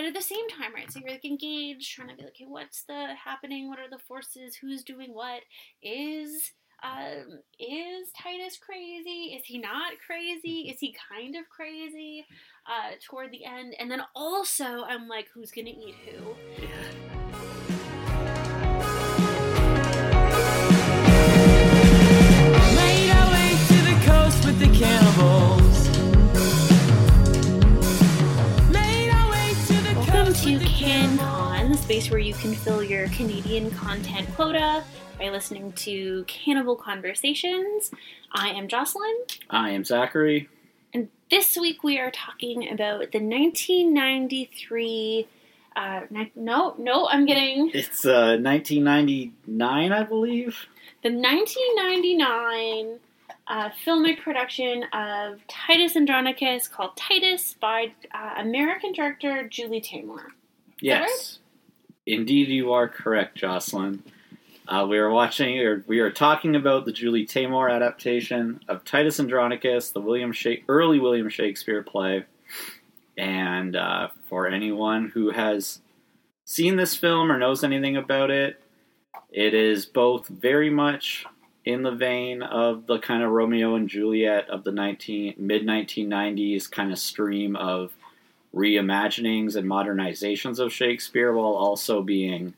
[0.00, 0.90] but at the same time, right?
[0.90, 3.68] So you're like engaged, trying to be like, okay, what's the happening?
[3.68, 4.56] What are the forces?
[4.56, 5.42] Who's doing what?
[5.82, 9.36] Is um, is Titus crazy?
[9.36, 10.70] Is he not crazy?
[10.70, 12.24] Is he kind of crazy?
[12.66, 16.34] Uh, toward the end, and then also I'm like, who's gonna eat who?
[22.74, 25.59] Made our way to the coast with the cannibals.
[31.90, 34.84] Space where you can fill your Canadian content quota
[35.18, 37.90] by listening to Cannibal Conversations.
[38.30, 39.12] I am Jocelyn,
[39.50, 40.48] I am Zachary.
[40.94, 45.26] and this week we are talking about the 1993.
[45.74, 50.66] Uh, ni- no, no, I'm getting It's uh, 1999, I believe.
[51.02, 53.00] the 1999
[53.48, 60.26] uh, filmic production of Titus Andronicus called Titus by uh, American director Julie Taymor.
[60.80, 61.39] Yes,
[62.06, 64.02] indeed, you are correct, Jocelyn.
[64.66, 69.18] Uh, we were watching, or we were talking about the Julie Taymor adaptation of Titus
[69.18, 72.24] Andronicus, the William Sha- early William Shakespeare play.
[73.18, 75.80] And uh, for anyone who has
[76.44, 78.62] seen this film or knows anything about it,
[79.28, 81.26] it is both very much
[81.64, 86.70] in the vein of the kind of Romeo and Juliet of the 19 mid 1990s
[86.70, 87.92] kind of stream of
[88.54, 92.54] reimaginings and modernizations of Shakespeare while also being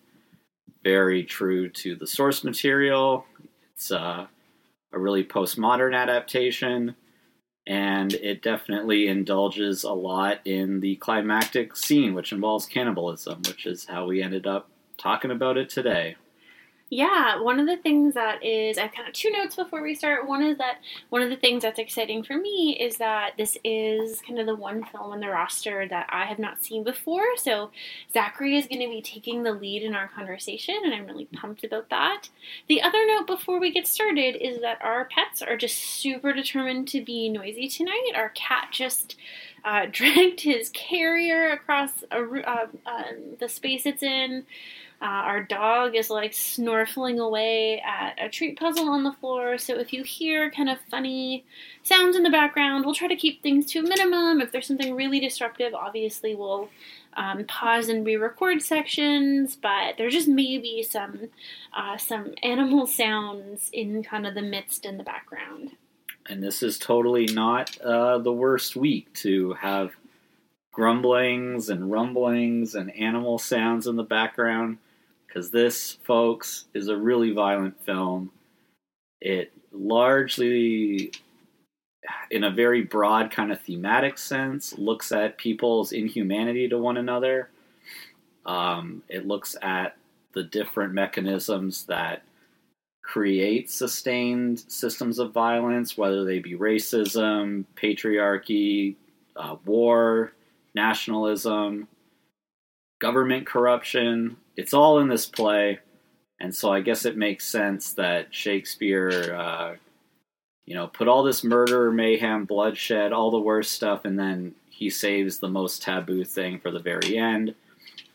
[0.83, 3.27] very true to the source material.
[3.75, 4.27] It's uh,
[4.93, 6.97] a really postmodern adaptation,
[7.67, 13.87] and it definitely indulges a lot in the climactic scene, which involves cannibalism, which is
[13.87, 16.17] how we ended up talking about it today.
[16.93, 19.95] Yeah, one of the things that is, I have kind of two notes before we
[19.95, 20.29] start.
[20.29, 24.21] One is that one of the things that's exciting for me is that this is
[24.21, 27.25] kind of the one film on the roster that I have not seen before.
[27.39, 27.71] So
[28.13, 31.65] Zachary is going to be taking the lead in our conversation, and I'm really pumped
[31.65, 32.29] about that.
[32.69, 36.89] The other note before we get started is that our pets are just super determined
[36.89, 38.13] to be noisy tonight.
[38.15, 39.17] Our cat just
[39.65, 44.45] uh, dragged his carrier across a, uh, um, the space it's in.
[45.03, 49.59] Uh, our dog is like snorfling away at a treat puzzle on the floor.
[49.59, 51.45] So if you hear kind of funny
[51.83, 54.41] sounds in the background, we'll try to keep things to a minimum.
[54.41, 56.69] If there's something really disruptive, obviously we'll
[57.15, 59.57] um, pause and re-record sections.
[59.57, 61.31] But there just may be some
[61.77, 65.73] uh, some animal sounds in kind of the midst in the background.
[66.27, 69.91] And this is totally not uh, the worst week to have
[70.71, 74.79] grumblings and rumblings and animal sounds in the background
[75.33, 78.31] because this, folks, is a really violent film.
[79.21, 81.13] It largely,
[82.31, 87.49] in a very broad kind of thematic sense, looks at people's inhumanity to one another.
[88.45, 89.97] Um, it looks at
[90.35, 92.23] the different mechanisms that
[93.03, 98.97] create sustained systems of violence, whether they be racism, patriarchy,
[99.37, 100.33] uh, war,
[100.75, 101.89] nationalism,
[103.03, 104.37] government corruption.
[104.57, 105.81] It's all in this play,
[106.39, 109.75] and so I guess it makes sense that Shakespeare, uh,
[110.67, 114.89] you know, put all this murder, mayhem, bloodshed, all the worst stuff, and then he
[114.89, 117.57] saves the most taboo thing for the very end,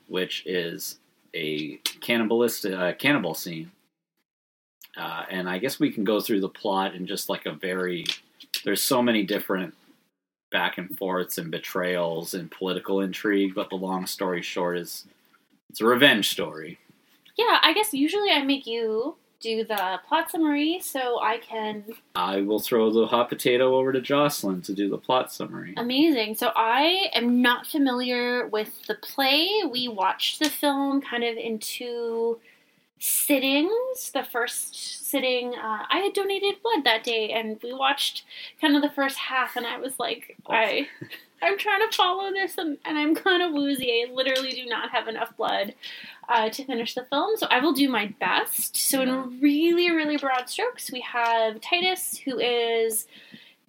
[0.07, 0.99] which is
[1.33, 3.69] a cannibalistic uh, cannibal scene.
[4.95, 8.05] Uh, and I guess we can go through the plot in just like a very.
[8.63, 9.73] There's so many different
[10.49, 15.05] back and forths and betrayals and political intrigue, but the long story short is
[15.69, 16.79] it's a revenge story.
[17.37, 21.83] Yeah, I guess usually I make you do the plot summary so I can
[22.15, 25.75] I will throw the hot potato over to Jocelyn to do the plot summary.
[25.77, 26.35] Amazing.
[26.35, 29.47] So I am not familiar with the play.
[29.69, 32.39] We watched the film kind of in two
[32.99, 34.11] sittings.
[34.13, 38.23] The first sitting, uh, I had donated blood that day, and we watched
[38.59, 40.87] kind of the first half, and I was like, I.
[41.39, 43.91] I'm trying to follow this and, and I'm kind of woozy.
[43.91, 45.75] I literally do not have enough blood
[46.27, 48.75] uh, to finish the film, so I will do my best.
[48.75, 53.07] So, in really, really broad strokes, we have Titus, who is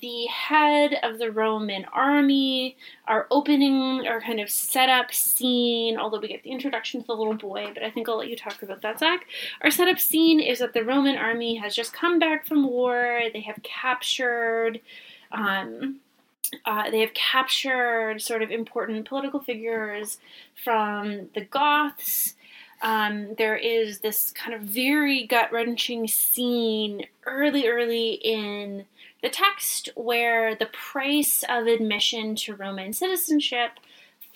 [0.01, 2.77] the head of the Roman army.
[3.07, 7.35] Our opening, our kind of setup scene, although we get the introduction to the little
[7.35, 9.27] boy, but I think I'll let you talk about that, Zach.
[9.63, 13.23] Our setup scene is that the Roman army has just come back from war.
[13.33, 14.81] They have captured.
[15.33, 15.97] Um,
[16.65, 20.19] uh, they have captured sort of important political figures
[20.55, 22.35] from the Goths.
[22.81, 28.87] Um, there is this kind of very gut wrenching scene early, early in
[29.23, 33.71] the text where the price of admission to Roman citizenship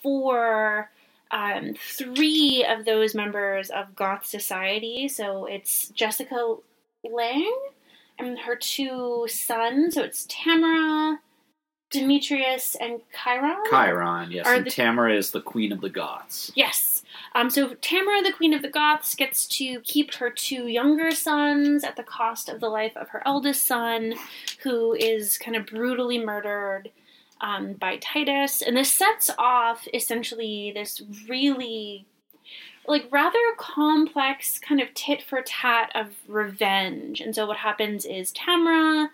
[0.03, 0.91] for
[1.31, 5.09] um, three of those members of Goth Society.
[5.09, 6.57] So it's Jessica
[7.09, 7.55] Lange
[8.19, 9.95] and her two sons.
[9.95, 11.21] So it's Tamara,
[11.91, 13.57] Demetrius, and Chiron.
[13.71, 14.47] Chiron, yes.
[14.47, 16.51] Are And the- Tamara is the queen of the Goths.
[16.55, 16.92] Yes.
[17.35, 21.83] Um, so Tamara, the Queen of the Goths, gets to keep her two younger sons
[21.83, 24.15] at the cost of the life of her eldest son,
[24.63, 26.91] who is kind of brutally murdered
[27.41, 28.63] um, by Titus.
[28.63, 32.07] And this sets off essentially this really,
[32.87, 37.21] like, rather complex kind of tit for tat of revenge.
[37.21, 39.11] And so what happens is Tamara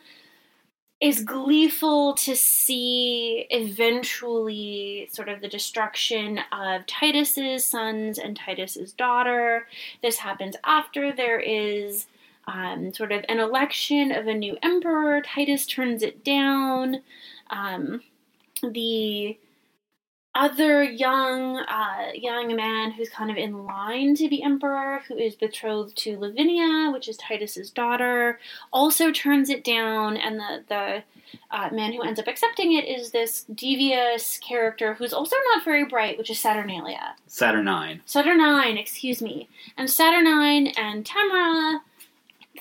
[1.00, 9.68] is gleeful to see eventually sort of the destruction of Titus's sons and Titus's daughter.
[10.02, 12.06] This happens after there is
[12.48, 15.22] um, sort of an election of a new emperor.
[15.22, 17.02] Titus turns it down.
[17.50, 18.02] Um,
[18.62, 19.38] the
[20.38, 25.34] other young uh, young man who's kind of in line to be emperor, who is
[25.34, 28.38] betrothed to Lavinia, which is Titus's daughter,
[28.72, 31.02] also turns it down, and the the
[31.50, 35.84] uh, man who ends up accepting it is this devious character who's also not very
[35.84, 37.16] bright, which is Saturnalia.
[37.26, 38.00] Saturnine.
[38.06, 39.48] Saturnine, excuse me.
[39.76, 41.82] And Saturnine and Tamara,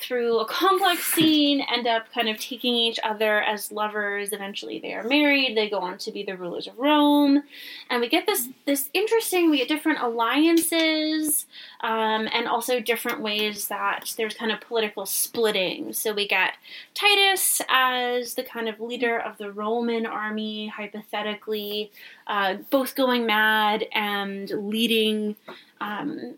[0.02, 4.34] through a complex scene, end up kind of taking each other as lovers.
[4.34, 5.56] Eventually, they are married.
[5.56, 7.44] They go on to be the rulers of Rome,
[7.90, 9.50] and we get this this interesting.
[9.50, 11.46] We get different alliances,
[11.82, 15.94] um, and also different ways that there's kind of political splitting.
[15.94, 16.54] So we get
[16.94, 21.92] Titus as the kind of leader of the Roman army, hypothetically,
[22.28, 25.36] uh, both going mad and leading.
[25.80, 26.38] Um,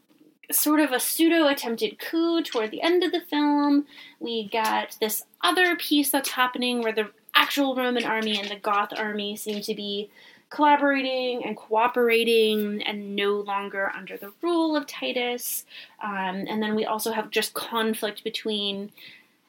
[0.52, 3.86] sort of a pseudo attempted coup toward the end of the film.
[4.20, 8.94] We got this other piece that's happening where the actual Roman army and the Goth
[8.98, 10.10] army seem to be
[10.50, 15.66] collaborating and cooperating and no longer under the rule of Titus.
[16.04, 18.92] Um, and then we also have just conflict between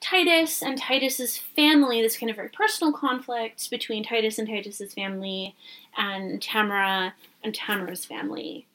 [0.00, 5.54] Titus and Titus's family, this kind of very personal conflict between Titus and Titus's family
[5.96, 8.66] and Tamara and Tamara's family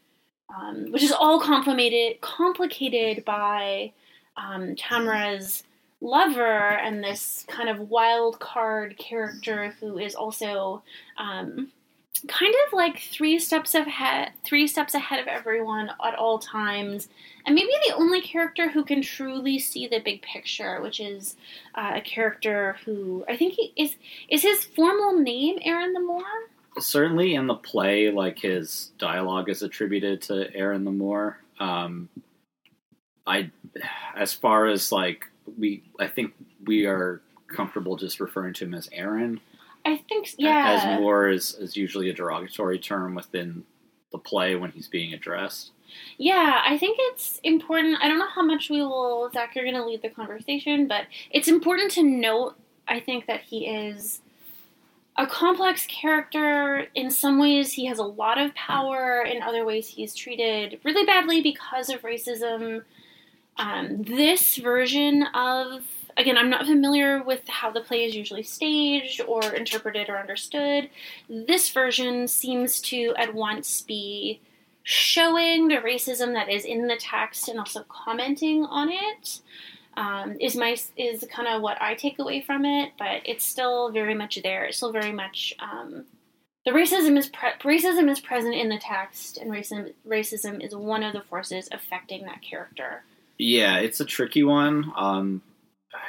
[0.49, 3.91] um, which is all complicated complicated by
[4.37, 5.63] um, Tamara's
[6.01, 10.83] lover and this kind of wild card character who is also
[11.17, 11.71] um,
[12.27, 17.09] kind of like three steps ahead three steps ahead of everyone at all times
[17.45, 21.35] and maybe the only character who can truly see the big picture which is
[21.75, 23.95] uh, a character who i think he is
[24.29, 26.23] is his formal name aaron the moor
[26.79, 31.39] certainly in the play, like his dialogue is attributed to Aaron the Moor.
[31.59, 32.09] Um,
[33.25, 33.51] I,
[34.15, 35.27] as far as like
[35.57, 36.33] we, I think
[36.65, 39.39] we are comfortable just referring to him as Aaron.
[39.85, 43.63] i think yeah As Moor is, is usually a derogatory term within
[44.11, 45.71] the play when he's being addressed.
[46.17, 47.97] Yeah, I think it's important.
[48.01, 51.05] I don't know how much we will, Zach, you're going to lead the conversation, but
[51.31, 52.55] it's important to note,
[52.87, 54.21] I think, that he is
[55.17, 56.87] a complex character.
[56.93, 59.21] In some ways, he has a lot of power.
[59.21, 62.83] In other ways, he's treated really badly because of racism.
[63.57, 65.83] Um, this version of,
[66.17, 70.89] again, I'm not familiar with how the play is usually staged or interpreted or understood.
[71.29, 74.41] This version seems to at once be
[74.83, 79.39] showing the racism that is in the text and also commenting on it
[79.97, 82.91] um, is my is kind of what I take away from it.
[82.97, 84.65] But it's still very much there.
[84.65, 86.05] It's still very much um,
[86.65, 91.03] the racism is pre- racism is present in the text, and racism racism is one
[91.03, 93.03] of the forces affecting that character.
[93.37, 94.91] Yeah, it's a tricky one.
[94.95, 95.41] Um,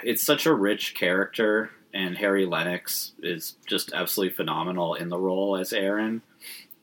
[0.03, 5.57] it's such a rich character, and Harry Lennix is just absolutely phenomenal in the role
[5.57, 6.23] as Aaron.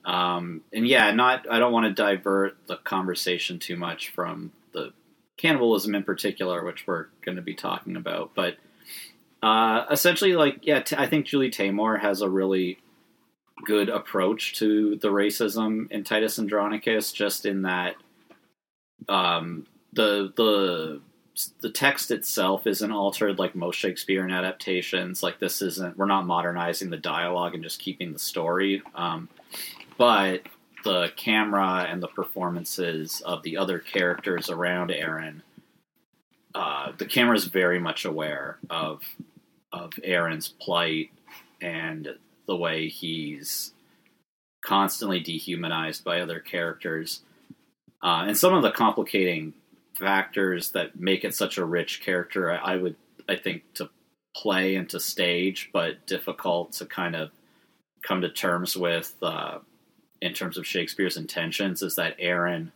[0.06, 4.52] Um, and yeah, not I don't want to divert the conversation too much from
[5.44, 8.56] cannibalism in particular, which we're going to be talking about, but
[9.44, 12.80] uh, essentially, like yeah, t- I think Julie Taymor has a really
[13.66, 17.96] good approach to the racism in Titus Andronicus, just in that
[19.10, 21.02] um, the the
[21.60, 25.22] the text itself isn't altered like most Shakespearean adaptations.
[25.22, 28.82] Like this isn't we're not modernizing the dialogue and just keeping the story.
[28.96, 29.28] Um,
[29.98, 30.44] but
[30.84, 35.44] the camera and the performances of the other characters around Aaron,
[36.54, 39.02] uh, the camera is very much aware of
[39.72, 41.10] of Aaron's plight
[41.60, 42.08] and
[42.46, 43.74] the way he's
[44.64, 47.22] constantly dehumanized by other characters,
[48.04, 49.54] uh, and some of the complicating
[49.98, 52.52] factors that make it such a rich character.
[52.52, 52.96] I, I would,
[53.28, 53.90] I think, to
[54.36, 57.32] play and to stage, but difficult to kind of
[58.04, 59.60] come to terms with uh,
[60.24, 62.72] in terms of Shakespeare's intentions is that Aaron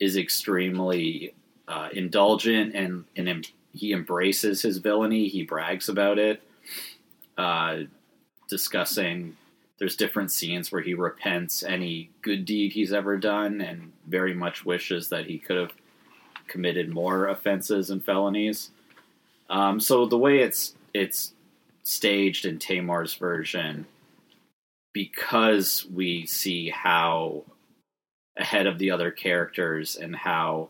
[0.00, 1.34] is extremely
[1.68, 5.28] uh, indulgent and and em- he embraces his villainy.
[5.28, 6.42] He brags about it,
[7.36, 7.80] uh,
[8.48, 9.36] discussing.
[9.78, 14.64] There's different scenes where he repents any good deed he's ever done, and very much
[14.64, 15.72] wishes that he could have
[16.48, 18.70] committed more offenses and felonies.
[19.50, 21.34] Um, so the way it's it's
[21.84, 23.86] staged in Taymor's version,
[24.92, 27.44] because we see how
[28.36, 30.68] ahead of the other characters and how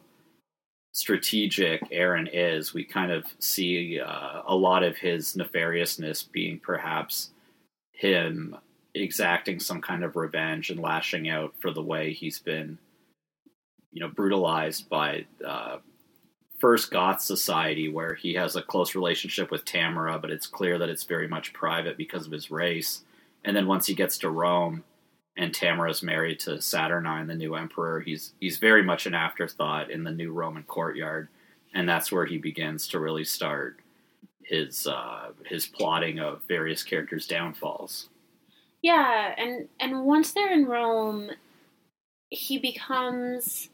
[0.93, 7.31] strategic Aaron is, we kind of see uh, a lot of his nefariousness being perhaps
[7.93, 8.57] him
[8.95, 12.79] exacting some kind of revenge and lashing out for the way he's been,
[13.93, 15.79] you know, brutalized by uh,
[16.59, 20.89] first Goth society, where he has a close relationship with Tamara, but it's clear that
[20.89, 23.03] it's very much private because of his race.
[23.45, 24.85] And then once he gets to Rome,
[25.37, 28.01] and Tamara's married to Saturnine, the new emperor.
[28.01, 31.29] He's he's very much an afterthought in the new Roman courtyard,
[31.73, 33.81] and that's where he begins to really start
[34.43, 38.09] his uh, his plotting of various characters' downfalls.
[38.83, 41.31] Yeah, and and once they're in Rome,
[42.29, 43.71] he becomes.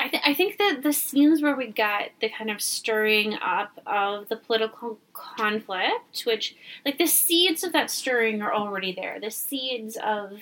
[0.00, 3.72] I, th- I think that the scenes where we got the kind of stirring up
[3.84, 9.18] of the political conflict, which like the seeds of that stirring are already there.
[9.20, 10.38] The seeds of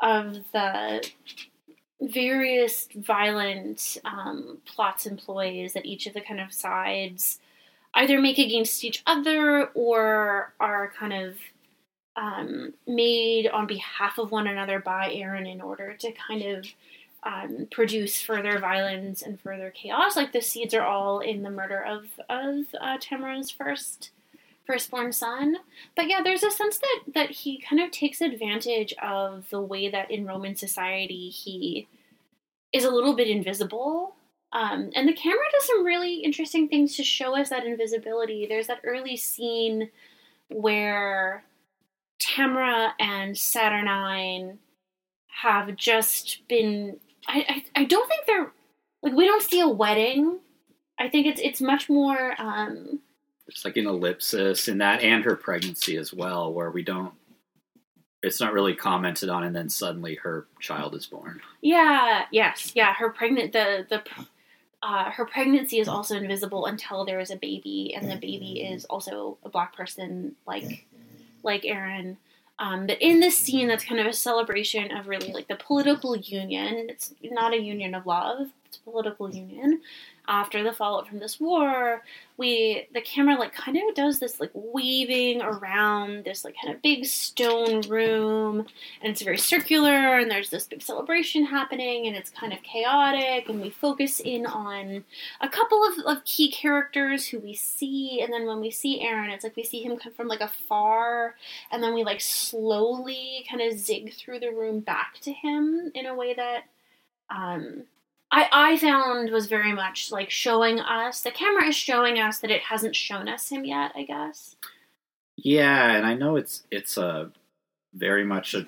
[0.00, 1.08] of the
[2.00, 7.38] various violent um, plots and ploys that each of the kind of sides
[7.94, 11.36] either make against each other or are kind of
[12.16, 16.66] um, made on behalf of one another by Aaron in order to kind of
[17.24, 20.16] um, produce further violence and further chaos.
[20.16, 24.10] Like the seeds are all in the murder of of uh, Tamara's first
[24.66, 25.56] firstborn son.
[25.96, 29.88] But yeah, there's a sense that that he kind of takes advantage of the way
[29.88, 31.88] that in Roman society he
[32.72, 34.16] is a little bit invisible.
[34.52, 38.46] Um, and the camera does some really interesting things to show us that invisibility.
[38.46, 39.90] There's that early scene
[40.48, 41.44] where
[42.20, 44.58] Tamara and Saturnine
[45.42, 46.98] have just been.
[47.26, 48.52] I, I, I don't think they're
[49.02, 50.38] like we don't see a wedding.
[50.98, 52.34] I think it's it's much more.
[52.38, 53.00] Um,
[53.48, 57.12] It's like an ellipsis in that, and her pregnancy as well, where we don't.
[58.22, 61.40] It's not really commented on, and then suddenly her child is born.
[61.60, 62.24] yeah.
[62.30, 62.72] Yes.
[62.74, 62.94] Yeah.
[62.94, 63.52] Her pregnant.
[63.52, 64.02] The the.
[64.82, 68.84] Uh, her pregnancy is also invisible until there is a baby, and the baby is
[68.84, 70.86] also a black person, like
[71.42, 72.18] like Aaron.
[72.58, 76.16] Um, but in this scene, that's kind of a celebration of really like the political
[76.16, 76.86] union.
[76.88, 79.80] It's not a union of love; political union.
[80.26, 82.02] After the fallout from this war,
[82.38, 86.80] we the camera like kind of does this like weaving around this like kind of
[86.80, 88.60] big stone room,
[89.02, 90.18] and it's very circular.
[90.18, 93.50] And there's this big celebration happening, and it's kind of chaotic.
[93.50, 95.04] And we focus in on
[95.42, 99.30] a couple of, of key characters who we see, and then when we see Aaron,
[99.30, 101.34] it's like we see him come from like afar,
[101.70, 106.06] and then we like slowly kind of zig through the room back to him in
[106.06, 106.64] a way that
[107.30, 107.84] um,
[108.34, 112.50] I I found was very much like showing us the camera is showing us that
[112.50, 113.92] it hasn't shown us him yet.
[113.94, 114.56] I guess.
[115.36, 117.30] Yeah, and I know it's it's a
[117.94, 118.66] very much a,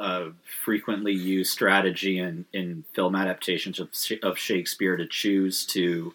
[0.00, 0.32] a
[0.64, 3.90] frequently used strategy in, in film adaptations of,
[4.24, 6.12] of Shakespeare to choose to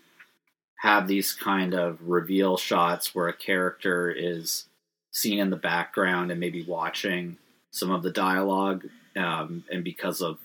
[0.80, 4.66] have these kind of reveal shots where a character is
[5.12, 7.38] seen in the background and maybe watching
[7.70, 10.40] some of the dialogue, um, and because of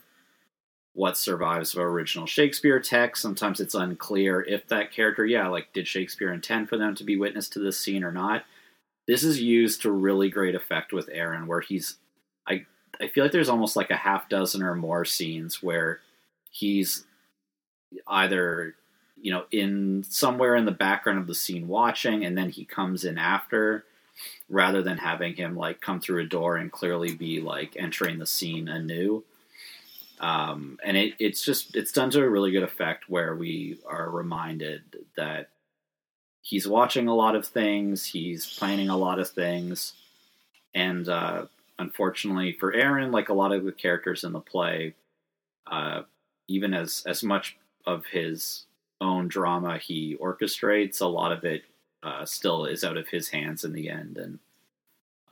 [0.97, 5.87] what survives of original Shakespeare text, sometimes it's unclear if that character, yeah, like did
[5.87, 8.45] Shakespeare intend for them to be witness to this scene or not
[9.07, 11.97] this is used to really great effect with Aaron, where he's
[12.47, 12.67] I
[13.01, 16.01] I feel like there's almost like a half dozen or more scenes where
[16.51, 17.05] he's
[18.07, 18.75] either
[19.21, 23.05] you know in somewhere in the background of the scene watching, and then he comes
[23.05, 23.85] in after,
[24.49, 28.27] rather than having him like come through a door and clearly be like entering the
[28.27, 29.25] scene anew.
[30.21, 34.09] Um, and it, it's just it's done to a really good effect where we are
[34.09, 34.83] reminded
[35.17, 35.51] that
[36.41, 39.93] he's watching a lot of things, he's planning a lot of things,
[40.75, 41.47] and uh,
[41.79, 44.95] unfortunately for Aaron, like a lot of the characters in the play,
[45.67, 46.03] uh,
[46.49, 48.65] even as as much of his
[49.01, 51.63] own drama he orchestrates, a lot of it
[52.03, 54.39] uh, still is out of his hands in the end, and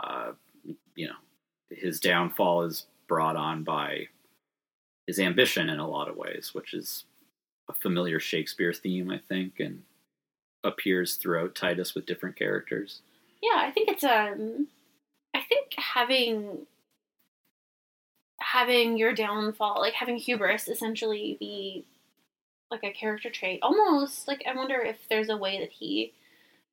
[0.00, 0.32] uh,
[0.94, 1.14] you know
[1.70, 4.08] his downfall is brought on by
[5.06, 7.04] his ambition in a lot of ways, which is
[7.68, 9.82] a familiar Shakespeare theme, I think, and
[10.62, 13.00] appears throughout Titus with different characters.
[13.42, 14.68] Yeah, I think it's um
[15.34, 16.66] I think having
[18.40, 21.84] having your downfall, like having hubris, essentially be
[22.70, 23.60] like a character trait.
[23.62, 26.12] Almost like I wonder if there's a way that he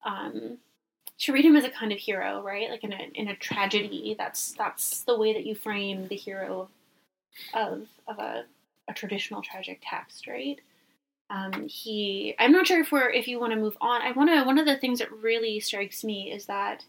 [0.03, 0.57] um,
[1.19, 2.69] to read him as a kind of hero, right?
[2.69, 6.69] Like in a in a tragedy, that's that's the way that you frame the hero
[7.53, 8.45] of of a,
[8.87, 10.59] a traditional tragic text, right?
[11.29, 14.01] Um, he, I'm not sure if we're if you want to move on.
[14.01, 14.43] I want to.
[14.43, 16.83] One of the things that really strikes me is that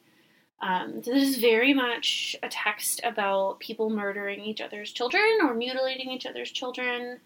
[0.60, 6.10] um, this is very much a text about people murdering each other's children or mutilating
[6.10, 7.18] each other's children.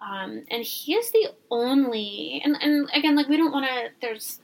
[0.00, 3.88] Um, and he is the only, and, and again, like we don't want to.
[4.00, 4.40] There's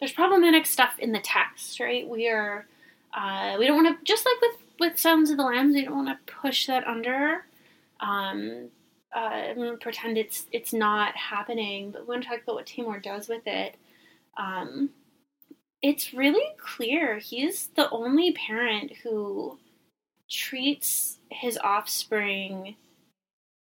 [0.00, 2.08] there's problematic stuff in the text, right?
[2.08, 2.66] We are,
[3.14, 6.04] uh, we don't want to just like with with Silence of the Lambs, we don't
[6.04, 7.44] want to push that under.
[8.00, 8.70] Um,
[9.14, 13.28] uh, pretend it's it's not happening, but we want to talk about what Taymor does
[13.28, 13.76] with it.
[14.36, 14.90] Um,
[15.82, 19.58] it's really clear he's the only parent who
[20.28, 22.76] treats his offspring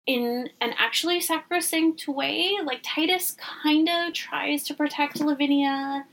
[0.08, 2.58] in an actually sacrosanct way.
[2.64, 6.06] Like Titus kind of tries to protect Lavinia.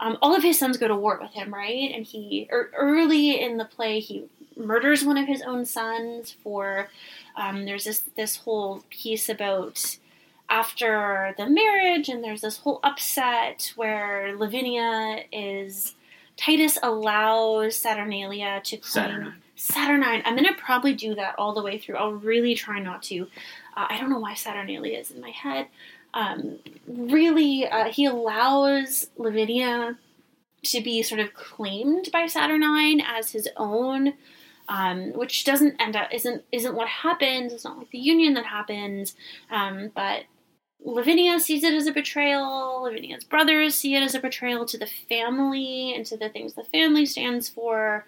[0.00, 1.90] Um, all of his sons go to war with him, right?
[1.94, 6.88] And he er, early in the play he murders one of his own sons for.
[7.36, 9.98] Um, there's this this whole piece about
[10.48, 15.94] after the marriage, and there's this whole upset where Lavinia is.
[16.36, 19.34] Titus allows Saturnalia to claim Saturnine.
[19.54, 20.22] Saturnine.
[20.24, 21.96] I'm gonna probably do that all the way through.
[21.96, 23.28] I'll really try not to.
[23.76, 25.68] Uh, I don't know why Saturnalia is in my head.
[26.12, 29.96] Um, really, uh, he allows Lavinia
[30.64, 34.14] to be sort of claimed by Saturnine as his own,
[34.68, 37.52] um, which doesn't end up isn't isn't what happens.
[37.52, 39.14] It's not like the union that happens,
[39.50, 40.24] um, but
[40.86, 42.82] Lavinia sees it as a betrayal.
[42.82, 46.64] Lavinia's brothers see it as a betrayal to the family and to the things the
[46.64, 48.04] family stands for.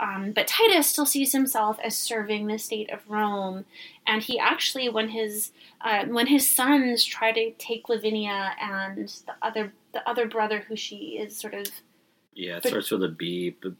[0.00, 3.64] Um, but Titus still sees himself as serving the state of Rome,
[4.06, 9.34] and he actually, when his uh, when his sons try to take Lavinia and the
[9.42, 11.66] other the other brother who she is sort of
[12.34, 13.72] Yeah, it But- starts with a B, but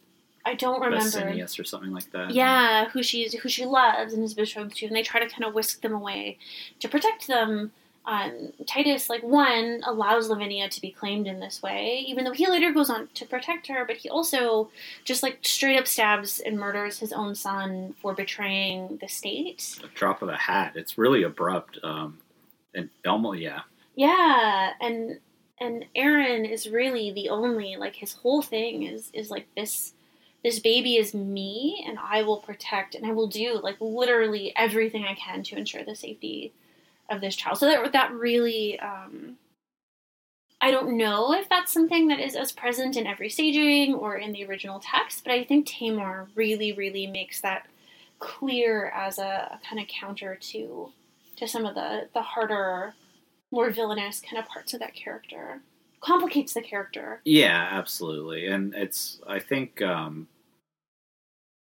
[0.46, 1.04] I don't remember.
[1.04, 2.30] Basinius or something like that.
[2.30, 5.44] Yeah, who she's who she loves and is betrothed to, and they try to kind
[5.44, 6.38] of whisk them away
[6.78, 7.72] to protect them.
[8.04, 12.46] Um, Titus, like one, allows Lavinia to be claimed in this way, even though he
[12.46, 13.84] later goes on to protect her.
[13.84, 14.70] But he also
[15.02, 19.80] just like straight up stabs and murders his own son for betraying the state.
[19.82, 20.74] A drop of a hat.
[20.76, 21.80] It's really abrupt.
[21.82, 22.18] Um,
[22.72, 23.62] and almost yeah.
[23.96, 25.18] Yeah, and
[25.58, 29.94] and Aaron is really the only like his whole thing is is like this
[30.42, 35.04] this baby is me and I will protect and I will do like literally everything
[35.04, 36.52] I can to ensure the safety
[37.10, 37.58] of this child.
[37.58, 39.36] So that that really um
[40.60, 44.32] I don't know if that's something that is as present in every staging or in
[44.32, 47.66] the original text, but I think Taymor really, really makes that
[48.18, 49.22] clear as a,
[49.52, 50.92] a kind of counter to
[51.36, 52.94] to some of the the harder
[53.52, 55.60] more villainous kind of parts of that character.
[56.00, 57.20] Complicates the character.
[57.24, 58.46] Yeah, absolutely.
[58.46, 60.28] And it's I think um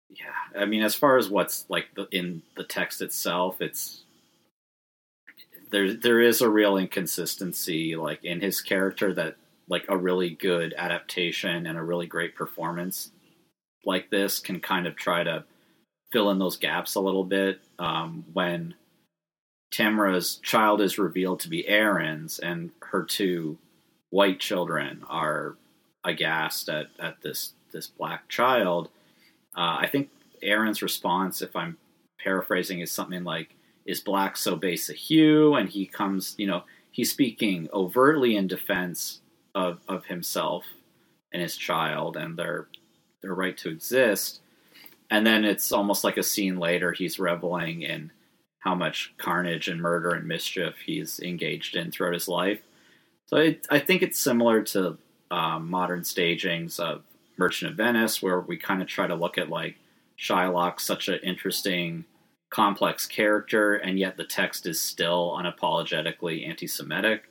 [0.09, 4.03] yeah, I mean as far as what's like the, in the text itself, it's
[5.71, 9.37] there there is a real inconsistency like in his character that
[9.69, 13.11] like a really good adaptation and a really great performance
[13.85, 15.45] like this can kind of try to
[16.13, 18.75] fill in those gaps a little bit um, when
[19.73, 23.59] Tamara's child is revealed to be Aaron's and her two
[24.13, 25.57] white children are
[26.05, 28.91] aghast at, at this this black child.
[29.57, 30.11] Uh, I think
[30.43, 31.79] Aaron's response, if I'm
[32.23, 36.65] paraphrasing, is something like, "Is black so base a hue?" And he comes, you know,
[36.91, 39.21] he's speaking overtly in defense
[39.55, 40.65] of of himself
[41.33, 42.69] and his child and their
[43.23, 44.41] their right to exist.
[45.11, 48.13] And then it's almost like a scene later, he's reveling in
[48.61, 52.61] how much carnage and murder and mischief he's engaged in throughout his life.
[53.33, 54.99] So it, I think it's similar to
[55.31, 57.03] um, modern stagings of
[57.39, 59.77] Merchant of Venice, where we kind of try to look at like
[60.19, 62.05] Shylock's such an interesting,
[62.51, 67.23] complex character, and yet the text is still unapologetically anti-Semitic.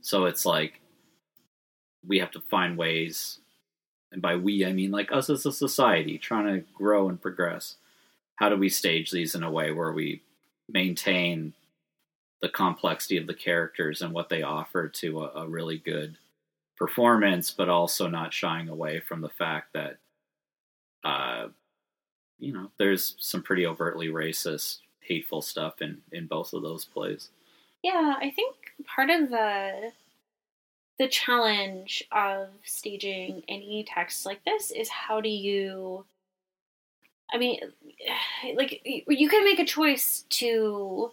[0.00, 0.80] So it's like
[2.06, 3.40] we have to find ways,
[4.12, 7.78] and by we I mean like us as a society trying to grow and progress.
[8.36, 10.22] How do we stage these in a way where we
[10.68, 11.54] maintain
[12.40, 16.16] the complexity of the characters and what they offer to a, a really good
[16.76, 19.98] performance, but also not shying away from the fact that,
[21.04, 21.48] uh,
[22.38, 27.30] you know, there's some pretty overtly racist, hateful stuff in in both of those plays.
[27.82, 28.54] Yeah, I think
[28.86, 29.92] part of the
[30.98, 36.04] the challenge of staging any text like this is how do you
[37.32, 37.60] I mean,
[38.56, 41.10] like you can make a choice to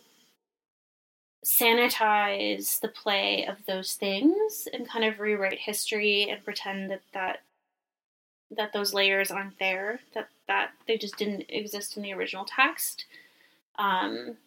[1.46, 7.42] sanitize the play of those things and kind of rewrite history and pretend that that
[8.50, 13.06] that those layers aren't there that that they just didn't exist in the original text.
[13.78, 14.38] Um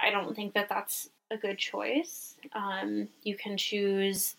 [0.00, 2.36] i don't think that that's a good choice.
[2.52, 4.36] Um you can choose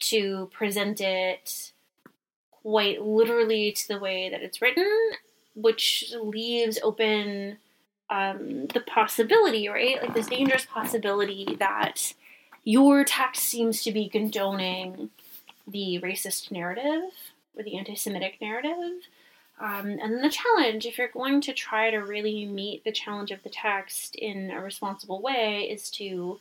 [0.00, 1.72] to present it
[2.50, 5.12] quite literally to the way that it's written
[5.54, 7.56] which leaves open
[8.10, 10.00] um, the possibility, right?
[10.00, 12.14] Like this dangerous possibility that
[12.64, 15.10] your text seems to be condoning
[15.66, 17.10] the racist narrative
[17.56, 19.02] or the anti Semitic narrative.
[19.58, 23.42] Um, and the challenge, if you're going to try to really meet the challenge of
[23.42, 26.38] the text in a responsible way, is to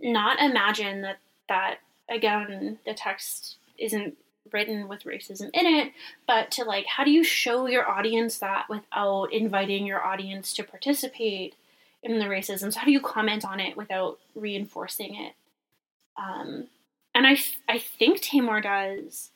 [0.00, 1.18] not imagine that,
[1.48, 1.76] that
[2.08, 4.16] again, the text isn't
[4.52, 5.92] written with racism in it,
[6.26, 10.62] but to like, how do you show your audience that without inviting your audience to
[10.62, 11.54] participate
[12.02, 12.72] in the racism?
[12.72, 15.32] So, how do you comment on it without reinforcing it?
[16.16, 16.68] Um,
[17.14, 19.30] and I, I think Taymor does.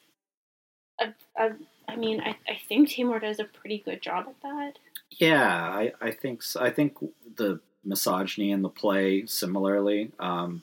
[1.01, 1.51] A, a,
[1.89, 4.79] I mean, I, I think Taymor does a pretty good job at that.
[5.11, 6.61] Yeah, I, I think so.
[6.61, 6.99] I think
[7.37, 10.13] the misogyny in the play similarly.
[10.19, 10.63] Um,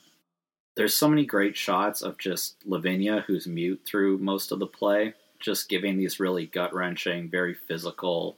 [0.76, 5.14] there's so many great shots of just Lavinia, who's mute through most of the play,
[5.40, 8.38] just giving these really gut wrenching, very physical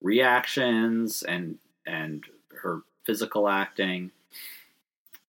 [0.00, 2.24] reactions and and
[2.62, 4.12] her physical acting,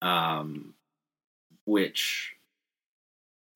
[0.02, 0.74] um,
[1.66, 2.36] which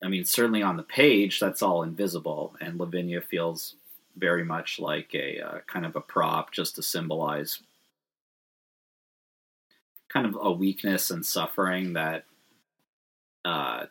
[0.02, 3.76] I mean, certainly on the page, that's all invisible, and Lavinia feels
[4.16, 7.60] very much like a uh, kind of a prop just to symbolize
[10.08, 12.24] kind of a weakness and suffering that
[13.48, 13.86] uh,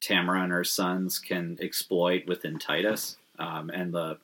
[0.00, 4.18] Tamara and her sons can exploit within Titus, um, and the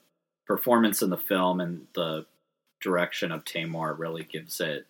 [0.45, 2.27] performance in the film and the
[2.79, 4.85] direction of Taymor really gives it.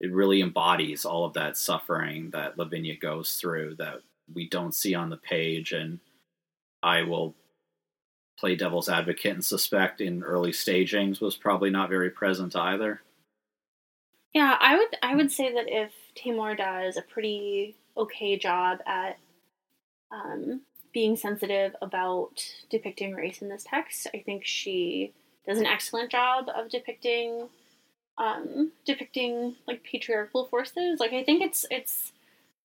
[0.00, 4.94] It really embodies all of that suffering that Lavinia goes through that we don't see
[4.94, 5.98] on the page, and
[6.80, 7.34] I will
[8.38, 13.00] play devil's advocate and suspect in early stagings was probably not very present either.
[14.32, 19.18] Yeah, I would I would say that if Taymor does a pretty okay job at
[20.10, 24.06] um, being sensitive about depicting race in this text.
[24.14, 25.12] I think she
[25.46, 27.48] does an excellent job of depicting
[28.18, 31.00] um, depicting like patriarchal forces.
[31.00, 32.12] Like I think it's it's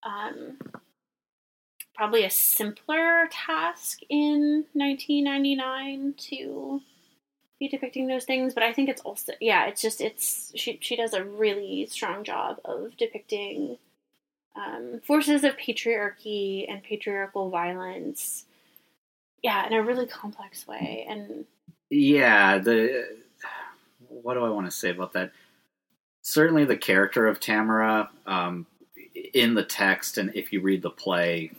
[0.02, 0.58] um,
[1.94, 6.82] probably a simpler task in 1999 to
[7.60, 10.96] be depicting those things, but I think it's also yeah, it's just it's she she
[10.96, 13.78] does a really strong job of depicting
[14.56, 18.44] um, forces of patriarchy and patriarchal violence.
[19.42, 21.06] Yeah, in a really complex way.
[21.08, 21.44] And
[21.90, 23.06] yeah, the
[24.08, 25.32] what do I want to say about that?
[26.22, 28.66] Certainly, the character of Tamara um,
[29.34, 31.50] in the text, and if you read the play,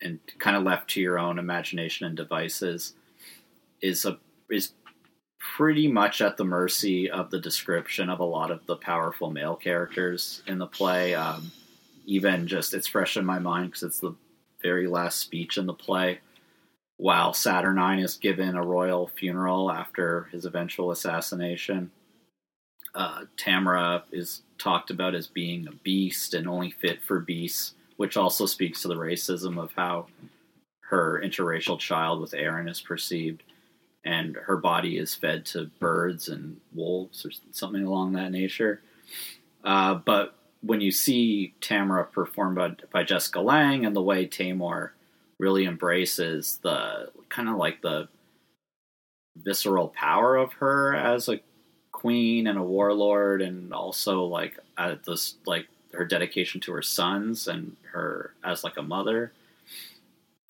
[0.00, 2.94] and kind of left to your own imagination and devices,
[3.80, 4.18] is a
[4.50, 4.72] is
[5.38, 9.54] pretty much at the mercy of the description of a lot of the powerful male
[9.54, 11.14] characters in the play.
[11.14, 11.52] Um,
[12.06, 14.14] even just it's fresh in my mind because it's the
[14.62, 16.20] very last speech in the play.
[16.96, 21.90] While Saturnine is given a royal funeral after his eventual assassination,
[22.94, 28.16] uh, Tamara is talked about as being a beast and only fit for beasts, which
[28.16, 30.06] also speaks to the racism of how
[30.80, 33.42] her interracial child with Aaron is perceived.
[34.02, 38.80] And her body is fed to birds and wolves or something along that nature.
[39.64, 44.90] Uh, but when you see Tamara performed by, by Jessica Lange and the way Taymor
[45.38, 48.08] really embraces the kind of like the
[49.36, 51.40] visceral power of her as a
[51.92, 57.48] queen and a warlord and also like at this like her dedication to her sons
[57.48, 59.32] and her as like a mother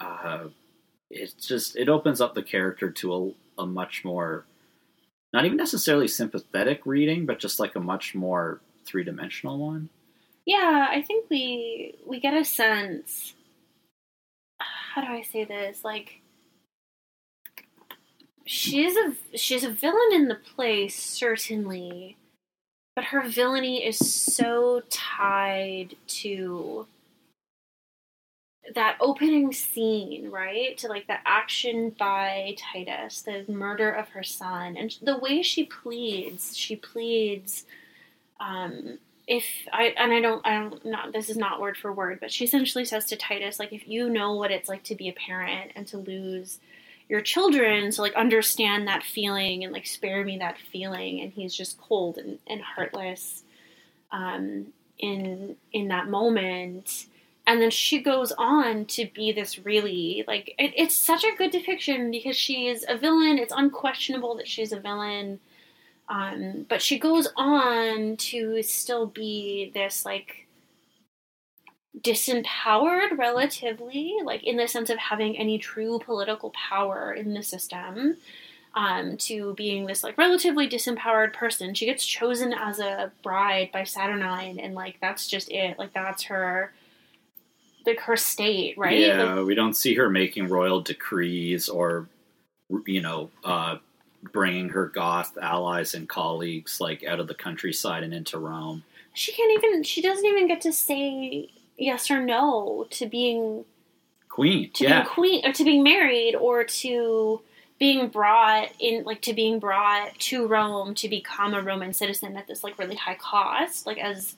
[0.01, 0.45] uh
[1.11, 4.45] it just it opens up the character to a, a much more
[5.33, 9.89] not even necessarily sympathetic reading but just like a much more three-dimensional one
[10.47, 13.35] yeah, I think we we get a sense.
[14.61, 15.85] How do I say this?
[15.85, 16.21] Like
[18.45, 22.17] she's a she's a villain in the play certainly,
[22.95, 26.87] but her villainy is so tied to
[28.75, 30.79] that opening scene, right?
[30.79, 35.65] To like the action by Titus, the murder of her son, and the way she
[35.65, 36.57] pleads.
[36.57, 37.65] She pleads
[38.41, 42.21] um, if I and I don't I don't not this is not word for word,
[42.21, 45.09] but she essentially says to Titus like if you know what it's like to be
[45.09, 46.61] a parent and to lose
[47.09, 51.21] your children to like understand that feeling and like spare me that feeling.
[51.21, 53.43] And he's just cold and, and heartless
[54.11, 54.67] um,
[54.99, 57.07] in in that moment.
[57.49, 61.51] And then she goes on to be this really like it, it's such a good
[61.51, 63.39] depiction because she is a villain.
[63.39, 65.41] It's unquestionable that she's a villain
[66.09, 70.47] um, but she goes on to still be this like
[72.01, 78.17] disempowered relatively like in the sense of having any true political power in the system
[78.75, 81.75] um, to being this like relatively disempowered person.
[81.75, 85.79] She gets chosen as a bride by saturnine and like that's just it.
[85.79, 86.73] Like that's her
[87.87, 88.99] like her state right?
[88.99, 92.09] Yeah, Like, we don't see her making royal decrees or,
[92.85, 93.79] you know, uh,
[94.33, 98.85] bringing her goth allies and colleagues like out of the countryside and into Rome.
[99.15, 103.65] she can't even she doesn't even get to say yes or no to being
[104.29, 107.41] Queen, to yeah, being queen or to being married or to
[107.79, 112.47] being brought in like to being brought to Rome to become a Roman citizen at
[112.47, 114.37] this like really high cost like as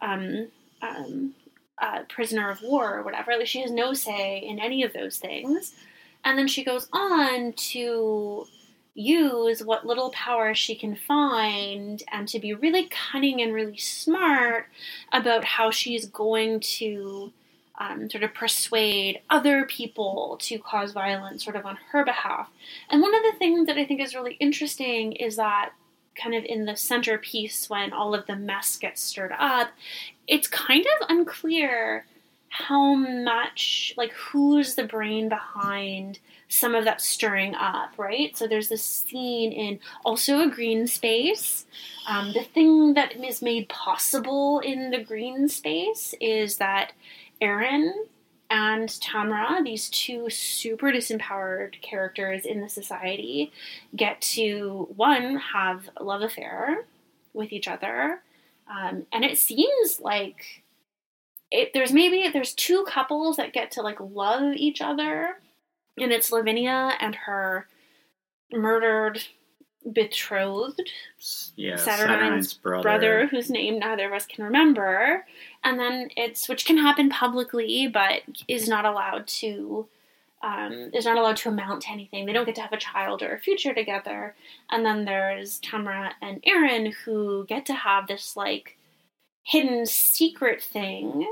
[0.00, 0.48] um
[0.80, 1.34] um
[1.78, 3.32] a prisoner of war or whatever.
[3.36, 5.74] Like she has no say in any of those things.
[6.24, 8.46] And then she goes on to
[8.94, 14.66] use what little power she can find and to be really cunning and really smart
[15.12, 17.32] about how she's going to
[17.78, 22.48] um, sort of persuade other people to cause violence sort of on her behalf.
[22.90, 25.72] And one of the things that I think is really interesting is that
[26.14, 29.70] kind of in the centerpiece when all of the mess gets stirred up,
[30.28, 32.04] it's kind of unclear
[32.50, 36.18] how much like who's the brain behind
[36.52, 38.36] some of that stirring up right?
[38.36, 41.64] So there's this scene in also a green space.
[42.08, 46.92] Um, the thing that is made possible in the green space is that
[47.40, 48.06] Aaron
[48.50, 53.50] and Tamra, these two super disempowered characters in the society,
[53.96, 56.84] get to one have a love affair
[57.32, 58.20] with each other,
[58.68, 60.62] um, and it seems like
[61.50, 65.38] it, there's maybe there's two couples that get to like love each other,
[65.98, 67.66] and it's Lavinia and her
[68.52, 69.22] murdered
[69.92, 70.80] betrothed
[71.56, 71.74] yeah.
[71.74, 72.82] Saturnine's Saturnine's brother.
[72.82, 75.26] brother whose name neither of us can remember
[75.64, 79.86] and then it's which can happen publicly but is not allowed to
[80.44, 83.22] um, is not allowed to amount to anything they don't get to have a child
[83.22, 84.36] or a future together
[84.70, 88.76] and then there's tamra and aaron who get to have this like
[89.42, 91.26] hidden secret thing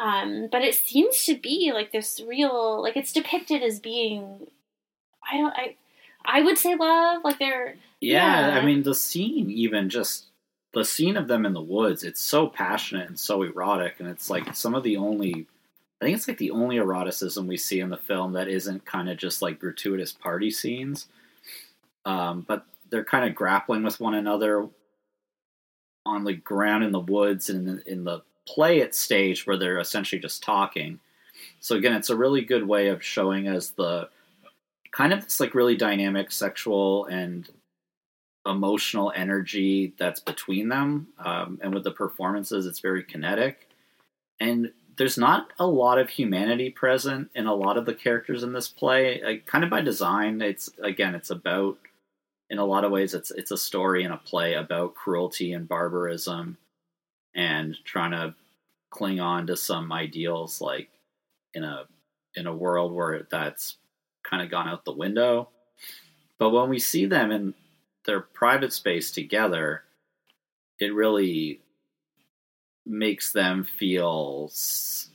[0.00, 4.46] um, but it seems to be like this real like it's depicted as being
[5.30, 5.76] i don't i
[6.24, 8.58] i would say love like they're Yeah, Yeah.
[8.58, 10.26] I mean the scene even just
[10.72, 14.30] the scene of them in the woods, it's so passionate and so erotic and it's
[14.30, 15.46] like some of the only
[16.00, 19.10] I think it's like the only eroticism we see in the film that isn't kind
[19.10, 21.08] of just like gratuitous party scenes.
[22.06, 24.66] Um, but they're kind of grappling with one another
[26.06, 29.56] on the ground in the woods and in the, in the play it stage where
[29.56, 30.98] they're essentially just talking.
[31.60, 34.08] So again, it's a really good way of showing us the
[34.92, 37.48] kind of this like really dynamic sexual and
[38.46, 41.08] emotional energy that's between them.
[41.18, 43.68] Um, and with the performances, it's very kinetic.
[44.40, 48.52] And there's not a lot of humanity present in a lot of the characters in
[48.52, 49.22] this play.
[49.22, 51.78] Like, kind of by design, it's again, it's about
[52.50, 55.68] in a lot of ways, it's it's a story and a play about cruelty and
[55.68, 56.58] barbarism,
[57.34, 58.34] and trying to
[58.90, 60.90] cling on to some ideals, like
[61.54, 61.84] in a
[62.34, 63.76] in a world where that's
[64.22, 65.48] kind of gone out the window.
[66.38, 67.54] But when we see them in
[68.04, 69.82] their private space together,
[70.78, 71.60] it really
[72.86, 75.10] makes them feel s-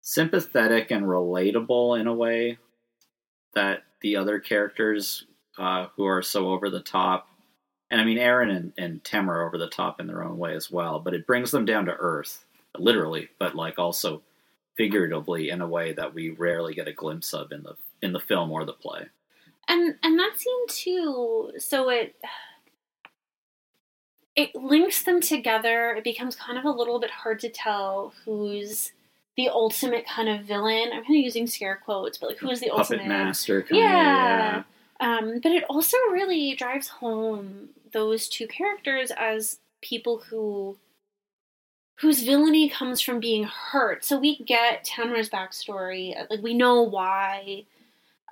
[0.00, 2.58] sympathetic and relatable in a way
[3.54, 5.26] that the other characters
[5.58, 7.28] uh, who are so over the top,
[7.92, 10.56] and I mean Aaron and, and Tem are over the top in their own way
[10.56, 12.44] as well, but it brings them down to earth,
[12.76, 14.22] literally, but like also
[14.76, 18.18] figuratively in a way that we rarely get a glimpse of in the in the
[18.20, 19.02] film or the play.
[19.68, 22.16] and and that scene too so it
[24.34, 28.92] it links them together it becomes kind of a little bit hard to tell who's
[29.36, 32.68] the ultimate kind of villain i'm kind of using scare quotes but like who's the
[32.70, 34.60] Puppet ultimate master Yeah.
[34.60, 34.64] of
[35.00, 40.78] um, but it also really drives home those two characters as people who
[42.00, 44.04] whose villainy comes from being hurt.
[44.04, 46.14] So we get Tamra's backstory.
[46.28, 47.64] Like we know why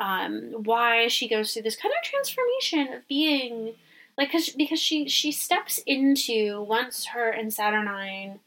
[0.00, 3.74] um, why she goes through this kind of transformation of being
[4.18, 8.40] like cause, because she she steps into once her and Saturnine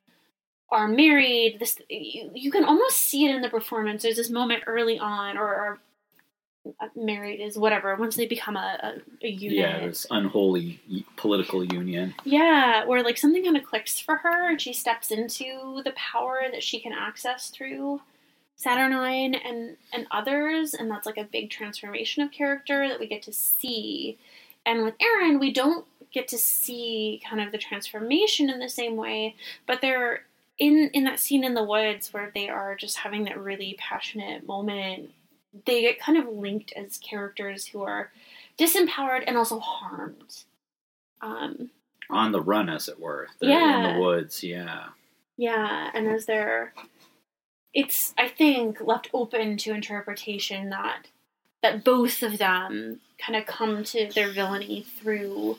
[0.69, 1.60] are married.
[1.60, 4.04] This you, you can almost see it in the performance.
[4.04, 5.80] There's this moment early on, or, or
[6.65, 8.80] Uh, married is whatever once they become a,
[9.21, 9.58] a, a unit.
[9.58, 10.80] Yeah, this unholy
[11.17, 12.15] political union.
[12.23, 16.43] Yeah, where like something kind of clicks for her and she steps into the power
[16.49, 18.02] that she can access through
[18.56, 23.23] Saturnine and and others, and that's like a big transformation of character that we get
[23.23, 24.17] to see.
[24.65, 28.95] And with Aaron, we don't get to see kind of the transformation in the same
[28.95, 29.36] way,
[29.67, 30.21] but they're
[30.58, 34.45] in in that scene in the woods where they are just having that really passionate
[34.47, 35.10] moment.
[35.66, 38.12] They get kind of linked as characters who are
[38.58, 40.44] disempowered and also harmed.
[41.22, 41.70] Um,
[42.10, 43.28] On the run, as it were.
[43.39, 43.88] They're Yeah.
[43.88, 44.88] In the woods, yeah.
[45.38, 46.74] Yeah, and as they're,
[47.74, 51.08] it's I think left open to interpretation that
[51.63, 55.58] that both of them kind of come to their villainy through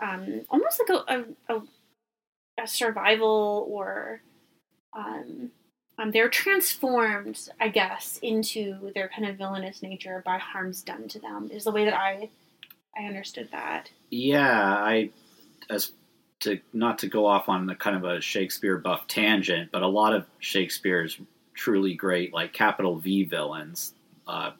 [0.00, 1.62] um, almost like a a, a,
[2.62, 4.20] a survival or
[4.96, 5.50] um,
[5.98, 11.18] um, they're transformed, I guess, into their kind of villainous nature by harms done to
[11.18, 11.50] them.
[11.52, 12.30] Is the way that I
[12.96, 13.90] I understood that.
[14.10, 15.10] Yeah, I
[15.70, 15.92] as
[16.40, 19.88] to not to go off on a kind of a Shakespeare buff tangent, but a
[19.88, 21.18] lot of Shakespeare's
[21.54, 23.94] truly great like capital V villains.
[24.26, 24.52] Uh,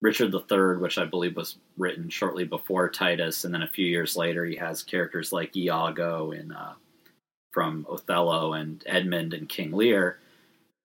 [0.00, 4.16] Richard III, which I believe was written shortly before Titus, and then a few years
[4.16, 6.74] later, he has characters like Iago in uh,
[7.52, 10.18] from Othello and Edmund and King Lear.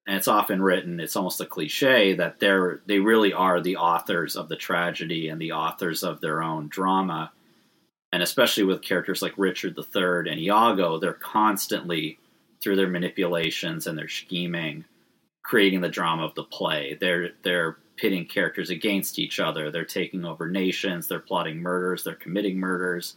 [0.08, 4.36] And it's often written; it's almost a cliche that they're they really are the authors
[4.36, 7.32] of the tragedy and the authors of their own drama
[8.12, 12.18] and especially with characters like Richard III and Iago, they're constantly
[12.62, 14.86] through their manipulations and their scheming,
[15.44, 16.98] creating the drama of the play.
[17.00, 19.72] They're they're pitting characters against each other.
[19.72, 21.08] They're taking over nations.
[21.08, 22.04] They're plotting murders.
[22.04, 23.16] They're committing murders.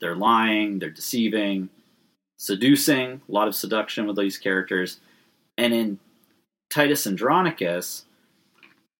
[0.00, 0.78] They're lying.
[0.78, 1.70] They're deceiving,
[2.36, 3.22] seducing.
[3.28, 5.00] A lot of seduction with these characters.
[5.56, 5.98] And in
[6.70, 8.04] Titus Andronicus,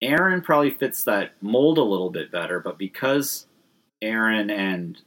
[0.03, 3.47] Aaron probably fits that mold a little bit better, but because
[4.03, 5.01] Aaron and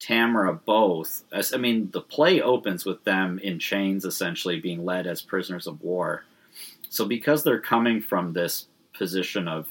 [0.00, 5.20] Tamora both, I mean, the play opens with them in chains, essentially being led as
[5.22, 6.24] prisoners of war.
[6.88, 9.66] So, because they're coming from this position of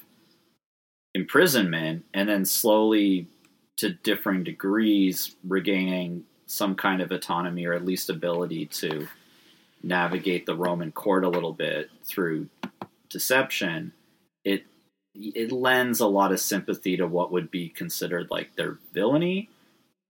[1.16, 3.28] imprisonment and then slowly
[3.78, 9.08] to differing degrees regaining some kind of autonomy or at least ability to
[9.84, 12.50] navigate the Roman court a little bit through
[13.10, 13.94] deception,
[14.44, 14.66] it
[15.14, 19.50] it lends a lot of sympathy to what would be considered like their villainy.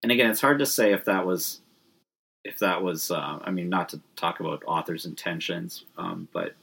[0.04, 1.62] And again, it's hard to say if that was
[2.44, 6.56] if that was uh, I mean not to talk about author's intentions, um, but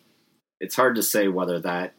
[0.61, 1.95] it's hard to say whether that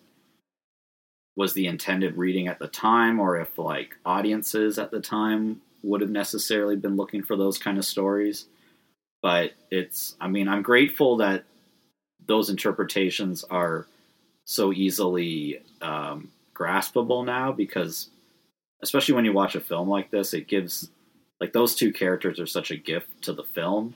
[1.36, 6.02] was the intended reading at the time or if like audiences at the time would
[6.02, 8.46] have necessarily been looking for those kind of stories.
[9.26, 11.46] But it's I mean, I'm grateful that
[12.28, 13.88] those interpretations are
[14.44, 18.12] so easily um, graspable now because
[18.84, 20.92] especially when you watch a film like this it gives
[21.42, 23.96] like those two characters are such a gift to the film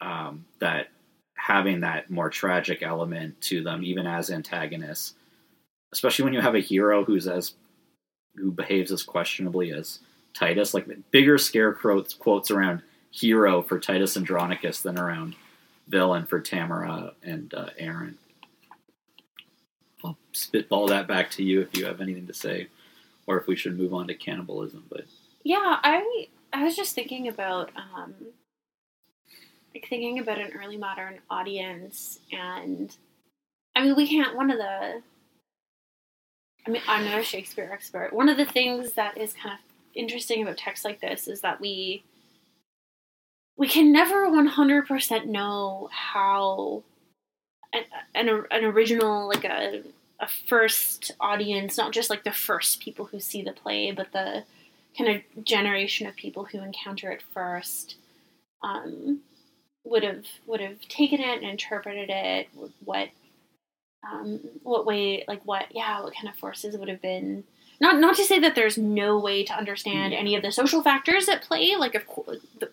[0.00, 0.86] um, that
[1.34, 5.14] having that more tragic element to them even as antagonists
[5.92, 7.54] especially when you have a hero who's as
[8.36, 9.98] who behaves as questionably as
[10.32, 12.82] titus like bigger scarecrow quotes around
[13.16, 15.34] hero for titus andronicus than around
[15.88, 18.18] villain for tamora and uh, aaron
[20.04, 22.68] I'll spitball that back to you if you have anything to say,
[23.26, 24.84] or if we should move on to cannibalism.
[24.88, 25.04] But
[25.42, 28.14] Yeah, I I was just thinking about um,
[29.74, 32.94] like thinking about an early modern audience, and
[33.74, 34.36] I mean, we can't.
[34.36, 35.02] One of the,
[36.66, 38.12] I mean, I'm not a Shakespeare expert.
[38.12, 39.60] One of the things that is kind of
[39.94, 42.04] interesting about texts like this is that we
[43.56, 46.82] we can never 100% know how
[47.72, 49.82] an, an, an original like a
[50.18, 54.42] a first audience not just like the first people who see the play but the
[54.96, 57.96] kind of generation of people who encounter it first
[58.62, 59.20] um,
[59.84, 62.48] would have would have taken it and interpreted it
[62.84, 63.10] what
[64.10, 67.44] um, what way like what yeah what kind of forces would have been.
[67.80, 71.28] Not not to say that there's no way to understand any of the social factors
[71.28, 72.70] at play like of course the,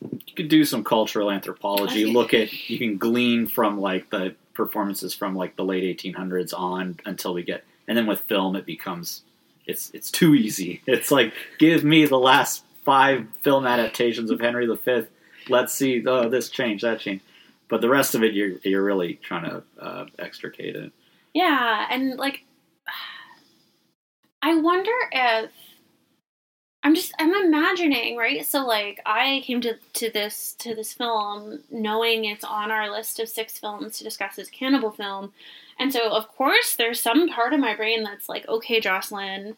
[0.00, 2.04] you could do some cultural anthropology.
[2.06, 6.98] Look at you can glean from like the performances from like the late 1800s on
[7.04, 9.22] until we get, and then with film it becomes
[9.66, 10.82] it's it's too easy.
[10.86, 15.06] It's like give me the last five film adaptations of Henry V.
[15.48, 17.22] Let's see, oh this change, that change,
[17.68, 20.92] but the rest of it you're you're really trying to uh, extricate it.
[21.34, 22.44] Yeah, and like
[24.42, 25.50] I wonder if
[26.84, 28.44] I'm just I'm imagining, right?
[28.44, 33.20] So like I came to, to this to this film knowing it's on our list
[33.20, 35.32] of six films to discuss as cannibal film.
[35.78, 39.56] And so of course there's some part of my brain that's like, okay, Jocelyn,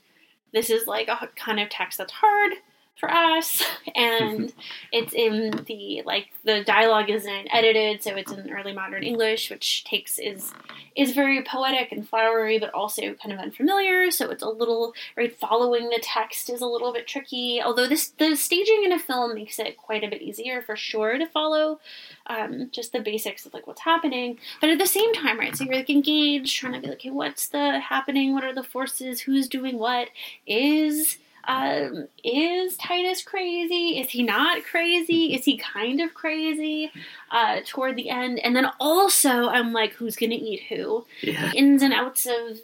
[0.53, 2.53] this is like a kind of text that's hard
[2.97, 3.63] for us.
[3.97, 4.53] And
[4.91, 9.85] it's in the like the dialogue isn't edited so it's in early modern english which
[9.85, 10.53] takes is
[10.97, 14.11] is very poetic and flowery but also kind of unfamiliar.
[14.11, 17.63] So it's a little right following the text is a little bit tricky.
[17.63, 21.17] Although this the staging in a film makes it quite a bit easier for sure
[21.19, 21.79] to follow
[22.27, 24.39] um, just the basics of like what's happening.
[24.61, 27.11] But at the same time right so you're like engaged trying to be like okay
[27.11, 28.33] what's the happening?
[28.33, 29.21] What are the forces?
[29.21, 30.09] Who's doing what?
[30.47, 33.99] Is um, is Titus crazy?
[33.99, 35.35] Is he not crazy?
[35.35, 36.91] Is he kind of crazy
[37.31, 38.39] uh, toward the end?
[38.39, 41.07] And then also, I'm like, who's gonna eat who?
[41.23, 41.53] Yeah.
[41.53, 42.61] Ins and outs of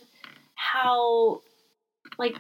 [0.55, 1.43] how,
[2.19, 2.37] like,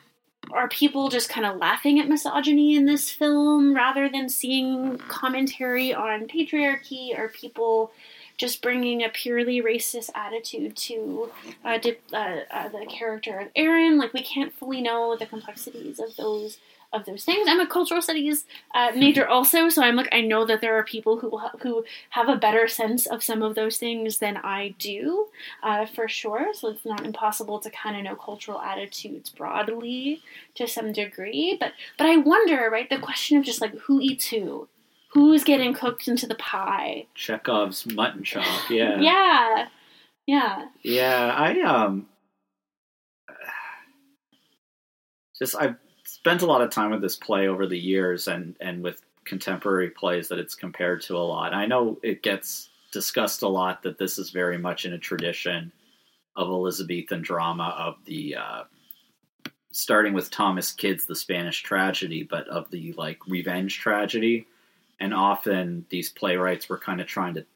[0.53, 5.95] are people just kind of laughing at misogyny in this film rather than seeing commentary
[5.95, 7.16] on patriarchy?
[7.16, 7.93] Are people
[8.36, 11.30] just bringing a purely racist attitude to,
[11.64, 13.98] uh, to uh, uh, the character of Aaron.
[13.98, 16.58] Like we can't fully know the complexities of those
[16.92, 17.46] of those things.
[17.48, 20.82] I'm a cultural studies uh, major also, so I'm like I know that there are
[20.82, 25.28] people who who have a better sense of some of those things than I do,
[25.62, 26.52] uh, for sure.
[26.52, 30.22] So it's not impossible to kind of know cultural attitudes broadly
[30.56, 31.56] to some degree.
[31.58, 32.90] But but I wonder, right?
[32.90, 34.68] The question of just like who eats who
[35.11, 37.06] who's getting cooked into the pie.
[37.14, 38.46] Chekhov's mutton chop.
[38.70, 39.00] Yeah.
[39.00, 39.68] yeah.
[40.26, 40.66] Yeah.
[40.82, 41.34] Yeah.
[41.36, 42.06] I um.
[45.38, 48.82] Just I've spent a lot of time with this play over the years, and and
[48.82, 51.54] with contemporary plays that it's compared to a lot.
[51.54, 55.72] I know it gets discussed a lot that this is very much in a tradition
[56.36, 58.36] of Elizabethan drama of the.
[58.36, 58.62] Uh,
[59.72, 64.46] starting with Thomas Kyd's The Spanish Tragedy, but of the like revenge tragedy
[65.01, 67.46] and often these playwrights were kind of trying to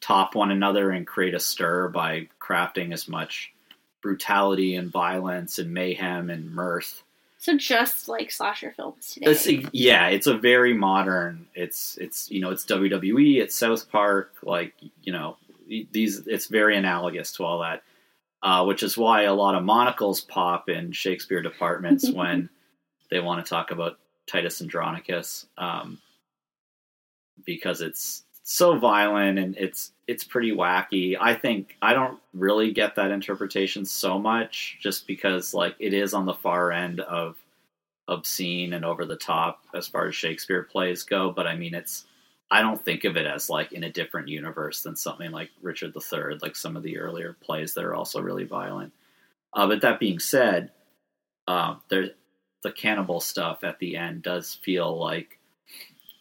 [0.00, 3.52] top one another and create a stir by crafting as much
[4.00, 7.02] brutality and violence and mayhem and mirth.
[7.38, 9.30] So just like slasher films today.
[9.30, 11.46] It's, yeah, it's a very modern.
[11.54, 15.36] It's it's you know it's WWE, it's South Park, like you know
[15.92, 16.26] these.
[16.26, 17.82] It's very analogous to all that,
[18.42, 22.48] uh, which is why a lot of monocles pop in Shakespeare departments when
[23.10, 25.46] they want to talk about Titus Andronicus.
[25.56, 26.00] Um,
[27.44, 31.16] because it's so violent and it's it's pretty wacky.
[31.20, 36.14] I think I don't really get that interpretation so much just because like it is
[36.14, 37.36] on the far end of
[38.08, 42.04] obscene and over the top as far as Shakespeare plays go, but I mean it's
[42.50, 45.92] I don't think of it as like in a different universe than something like Richard
[45.96, 48.92] III, like some of the earlier plays that are also really violent.
[49.52, 50.70] Uh, but that being said,
[51.48, 52.10] uh, there
[52.62, 55.35] the cannibal stuff at the end does feel like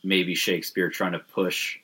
[0.06, 1.80] maybe Shakespeare trying to push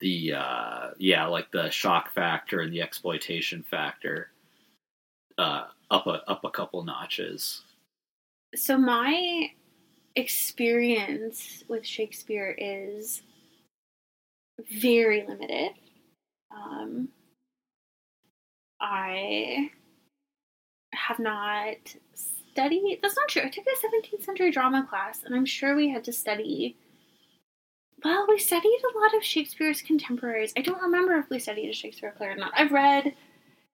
[0.00, 4.30] the uh, yeah like the shock factor and the exploitation factor
[5.38, 7.62] uh, up a up a couple notches.
[8.54, 9.50] So my
[10.16, 13.22] experience with Shakespeare is
[14.80, 15.72] very limited.
[16.54, 17.08] Um,
[18.80, 19.70] I
[20.94, 21.76] have not
[22.14, 23.00] studied.
[23.02, 23.42] That's not true.
[23.42, 26.76] I took a 17th century drama class, and I'm sure we had to study
[28.04, 30.52] well, we studied a lot of Shakespeare's contemporaries.
[30.56, 32.52] I don't remember if we studied a Shakespeare play or not.
[32.56, 33.14] I've read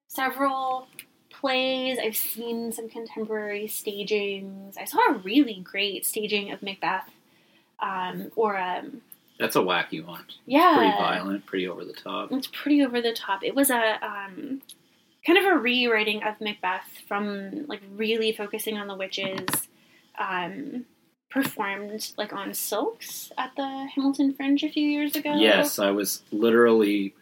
[0.06, 0.86] several
[1.30, 1.98] plays.
[1.98, 4.76] I've seen some contemporary stagings.
[4.76, 7.10] I saw a really great staging of Macbeth,
[7.80, 9.02] um, or um,
[9.38, 10.24] that's a wacky one.
[10.46, 12.30] Yeah, pretty violent, pretty over the top.
[12.30, 13.42] It's pretty over the top.
[13.42, 14.62] It was a um,
[15.26, 19.48] kind of a rewriting of Macbeth from like really focusing on the witches.
[20.18, 20.84] Um,
[21.30, 25.34] performed like on silks at the Hamilton Fringe a few years ago.
[25.34, 27.14] Yes, I was literally.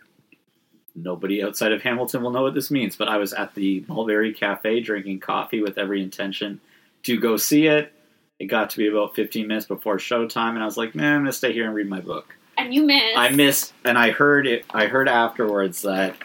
[0.95, 4.33] Nobody outside of Hamilton will know what this means, but I was at the Mulberry
[4.33, 6.61] Cafe drinking coffee with every intention
[7.05, 7.93] to go see it.
[8.41, 11.21] It got to be about 15 minutes before showtime, and I was like, "Man, I'm
[11.21, 13.17] gonna stay here and read my book." And you missed.
[13.17, 14.65] I missed, and I heard it.
[14.71, 16.17] I heard afterwards that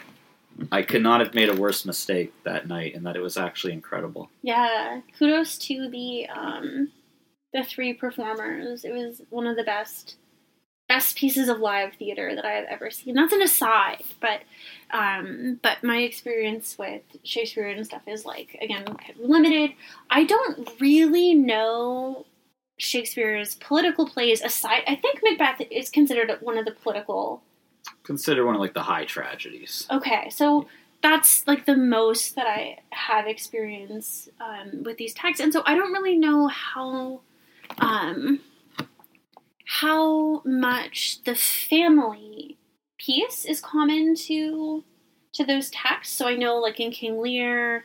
[0.72, 3.74] I could not have made a worse mistake that night, and that it was actually
[3.74, 4.30] incredible.
[4.42, 6.90] Yeah, kudos to the um,
[7.54, 8.84] the three performers.
[8.84, 10.16] It was one of the best
[10.86, 13.14] best pieces of live theater that I have ever seen.
[13.14, 14.40] That's an aside, but
[14.90, 18.84] um, but my experience with Shakespeare and stuff is like again
[19.18, 19.70] limited.
[20.10, 22.26] I don't really know
[22.76, 24.82] Shakespeare's political plays aside.
[24.86, 27.42] I think Macbeth is considered one of the political.
[28.02, 29.86] Consider one of like the high tragedies.
[29.90, 30.66] Okay, so
[31.02, 35.76] that's like the most that I have experience um, with these texts, and so I
[35.76, 37.20] don't really know how
[37.78, 38.40] um,
[39.66, 42.58] how much the family
[42.98, 44.84] piece is common to
[45.34, 46.16] to those texts.
[46.16, 47.84] So I know, like in King Lear,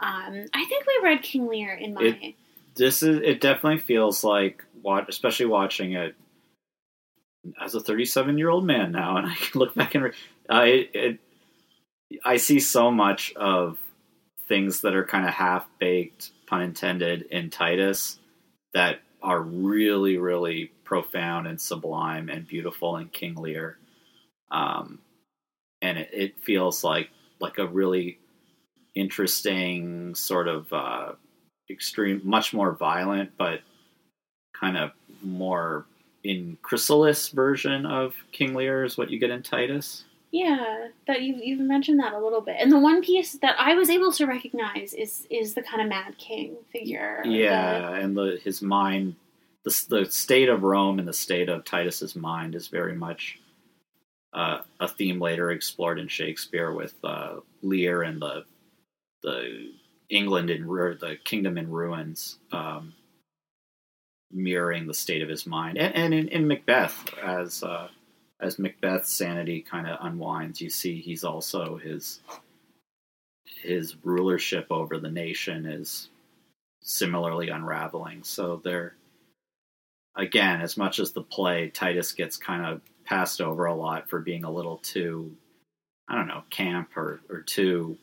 [0.00, 2.02] um, I think we read King Lear in my.
[2.20, 2.34] It-
[2.76, 3.40] This is it.
[3.40, 6.14] Definitely feels like watch, especially watching it
[7.60, 10.12] as a 37 year old man now, and I can look back and re-
[10.52, 11.18] uh, it, it.
[12.24, 13.78] I see so much of
[14.48, 18.18] things that are kind of half baked, pun intended, in Titus
[18.74, 23.78] that are really, really profound and sublime and beautiful in King Lear.
[24.50, 25.00] Um,
[25.82, 27.10] and it, it feels like
[27.40, 28.18] like a really
[28.94, 31.12] interesting sort of uh,
[31.70, 33.60] extreme, much more violent, but
[34.58, 34.90] kind of
[35.22, 35.86] more
[36.22, 40.04] in chrysalis version of King Lear is what you get in Titus.
[40.32, 43.74] Yeah, that you you've mentioned that a little bit, and the one piece that I
[43.74, 47.20] was able to recognize is is the kind of Mad King figure.
[47.24, 49.16] the- Yeah, and the his mind,
[49.64, 53.40] the the state of Rome and the state of Titus's mind is very much
[54.32, 58.44] uh, a theme later explored in Shakespeare with uh, Lear and the
[59.22, 59.72] the
[60.10, 62.94] England in ru- the kingdom in ruins, um,
[64.30, 67.88] mirroring the state of his mind, and, and in, in Macbeth as uh,
[68.40, 72.20] as Macbeth's sanity kind of unwinds, you see he's also his
[73.62, 76.08] his rulership over the nation is
[76.82, 78.22] similarly unraveling.
[78.22, 78.94] So they're
[80.16, 84.20] again, as much as the play, Titus gets kind of passed over a lot for
[84.20, 85.36] being a little too,
[86.08, 87.98] I don't know, camp or or too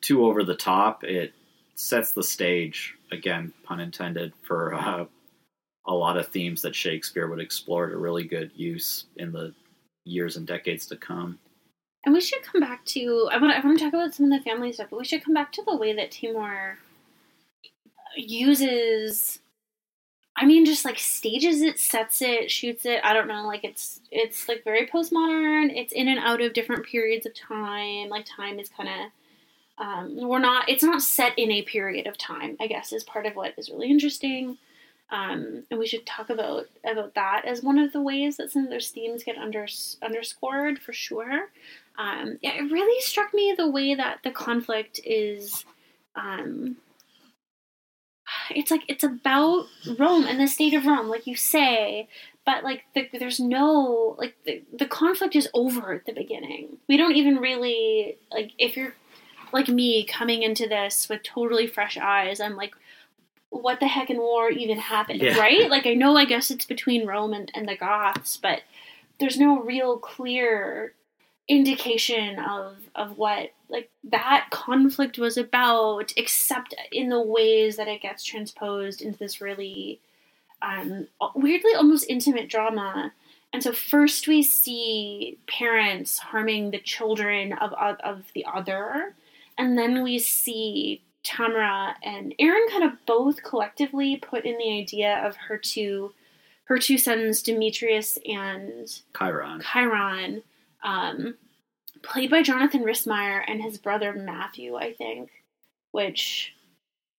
[0.00, 1.04] too over the top.
[1.04, 1.32] It
[1.76, 5.04] sets the stage again, pun intended, for uh,
[5.86, 9.54] a lot of themes that Shakespeare would explore to really good use in the
[10.04, 11.38] years and decades to come.
[12.04, 14.38] And we should come back to I want I want to talk about some of
[14.38, 16.76] the family stuff, but we should come back to the way that Taymor
[18.16, 19.40] uses
[20.36, 23.00] I mean just like stages it, sets it, shoots it.
[23.02, 25.74] I don't know, like it's it's like very postmodern.
[25.74, 28.08] It's in and out of different periods of time.
[28.08, 32.16] Like time is kind of um, we're not it's not set in a period of
[32.16, 34.58] time, I guess is part of what is really interesting.
[35.10, 38.64] Um, and we should talk about about that as one of the ways that some
[38.64, 39.66] of those themes get under,
[40.02, 41.50] underscored for sure.
[41.98, 45.64] Um, it really struck me the way that the conflict is.
[46.16, 46.76] Um,
[48.50, 49.66] it's like it's about
[49.98, 52.08] Rome and the state of Rome, like you say,
[52.44, 56.78] but like the, there's no like the, the conflict is over at the beginning.
[56.88, 58.94] We don't even really like if you're
[59.52, 62.40] like me coming into this with totally fresh eyes.
[62.40, 62.74] I'm like,
[63.56, 65.38] what the heck in war even happened, Yeah.
[65.38, 65.68] right?
[65.70, 68.62] Like I know, I guess it's between Rome and, and the Goths, but
[69.18, 70.92] there's no real clear
[71.48, 78.02] indication of of what like that conflict was about except in the ways that it
[78.02, 80.00] gets transposed into this really
[80.60, 83.12] um weirdly almost intimate drama
[83.52, 89.14] and so first we see parents harming the children of of, of the other
[89.56, 95.26] and then we see Tamora and Aaron kind of both collectively put in the idea
[95.26, 96.12] of her two
[96.64, 99.60] her two sons Demetrius and Chiron.
[99.60, 100.42] Chiron,
[100.82, 101.34] um,
[102.02, 105.30] played by Jonathan Rhys Meyers and his brother Matthew, I think,
[105.92, 106.54] which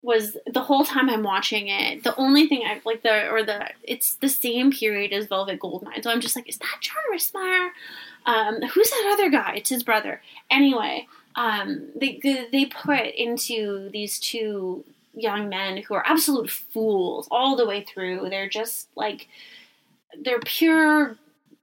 [0.01, 2.03] was the whole time I'm watching it.
[2.03, 6.03] The only thing I like the or the it's the same period as Velvet Goldmine,
[6.03, 7.71] so I'm just like, is that John Rhys Meyers?
[8.25, 9.55] Um, who's that other guy?
[9.57, 10.21] It's his brother.
[10.51, 12.19] Anyway, um, they
[12.51, 14.83] they put into these two
[15.13, 18.29] young men who are absolute fools all the way through.
[18.29, 19.27] They're just like
[20.19, 21.15] they're pure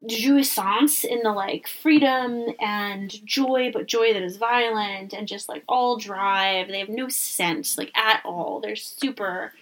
[0.07, 5.65] jouissance in the like freedom and joy, but joy that is violent and just like
[5.67, 6.69] all drive.
[6.69, 8.61] They have no sense like at all.
[8.61, 9.53] They're super.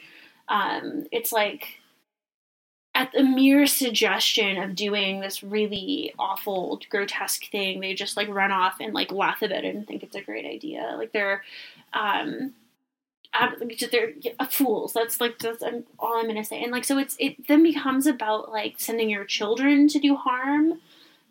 [0.49, 1.81] Um, it's like
[2.95, 8.53] at the mere suggestion of doing this really awful, grotesque thing, they just like run
[8.53, 10.95] off and like laugh about it and think it's a great idea.
[10.97, 11.43] Like they're.
[11.93, 12.55] Um,
[13.91, 14.13] they're
[14.51, 14.93] fools.
[14.93, 16.63] That's like that's um, all I'm gonna say.
[16.63, 20.81] And like so, it's it then becomes about like sending your children to do harm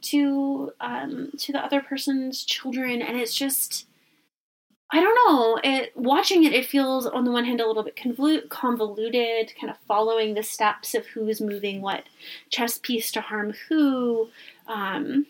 [0.02, 3.86] to um to the other person's children, and it's just
[4.94, 5.60] I don't know.
[5.64, 7.96] It watching it, it feels on the one hand a little bit
[8.50, 12.04] convoluted, kind of following the steps of who's moving what
[12.50, 14.28] chess piece to harm who.
[14.68, 15.28] Um,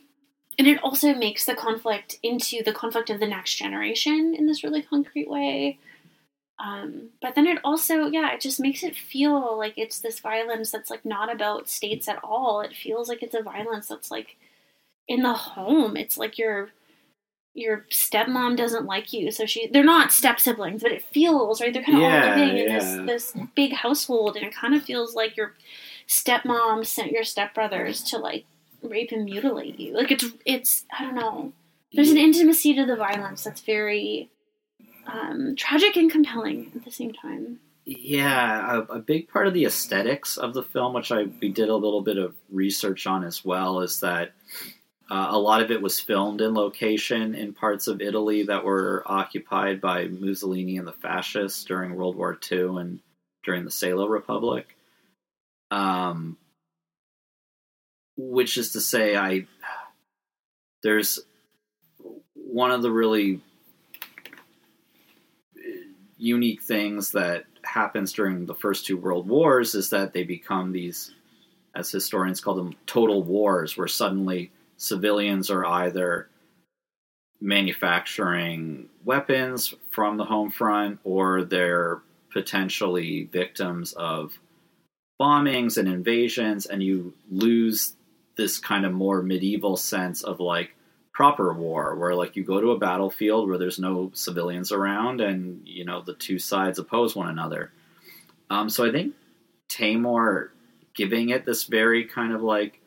[0.57, 4.64] and it also makes the conflict into the conflict of the next generation in this
[4.64, 5.78] really concrete way.
[6.59, 10.72] Um, but then it also, yeah, it just makes it feel like it's this violence
[10.72, 12.62] that's like not about states at all.
[12.62, 14.38] It feels like it's a violence that's like
[15.07, 15.97] in the home.
[15.97, 16.70] It's like you're
[17.53, 21.73] your stepmom doesn't like you, so she they're not step siblings, but it feels right.
[21.73, 24.83] They're kind of Yeah, all living in this this big household, and it kind of
[24.83, 25.55] feels like your
[26.07, 28.45] stepmom sent your stepbrothers to like
[28.81, 29.93] rape and mutilate you.
[29.93, 31.53] Like it's it's I don't know.
[31.93, 34.29] There's an intimacy to the violence that's very
[35.07, 37.59] um, tragic and compelling at the same time.
[37.83, 41.67] Yeah, a, a big part of the aesthetics of the film, which I we did
[41.67, 44.31] a little bit of research on as well, is that
[45.12, 49.03] uh, a lot of it was filmed in location in parts of Italy that were
[49.05, 52.99] occupied by Mussolini and the fascists during World War II and
[53.43, 54.78] during the Salo Republic.
[55.70, 56.38] Um,
[58.16, 59.47] which is to say, I
[60.82, 61.20] there's
[62.34, 63.41] one of the really
[66.18, 71.14] unique things that happens during the first two world wars is that they become these
[71.76, 74.51] as historians call them total wars where suddenly
[74.82, 76.27] civilians are either
[77.39, 82.01] manufacturing weapons from the home front or they're
[82.32, 84.39] potentially victims of
[85.21, 87.93] bombings and invasions and you lose
[88.38, 90.75] this kind of more medieval sense of like
[91.13, 95.61] proper war where like you go to a battlefield where there's no civilians around and
[95.67, 97.71] you know the two sides oppose one another.
[98.49, 99.13] Um, so i think
[99.69, 100.49] Taymor
[100.95, 102.80] giving it this very kind of like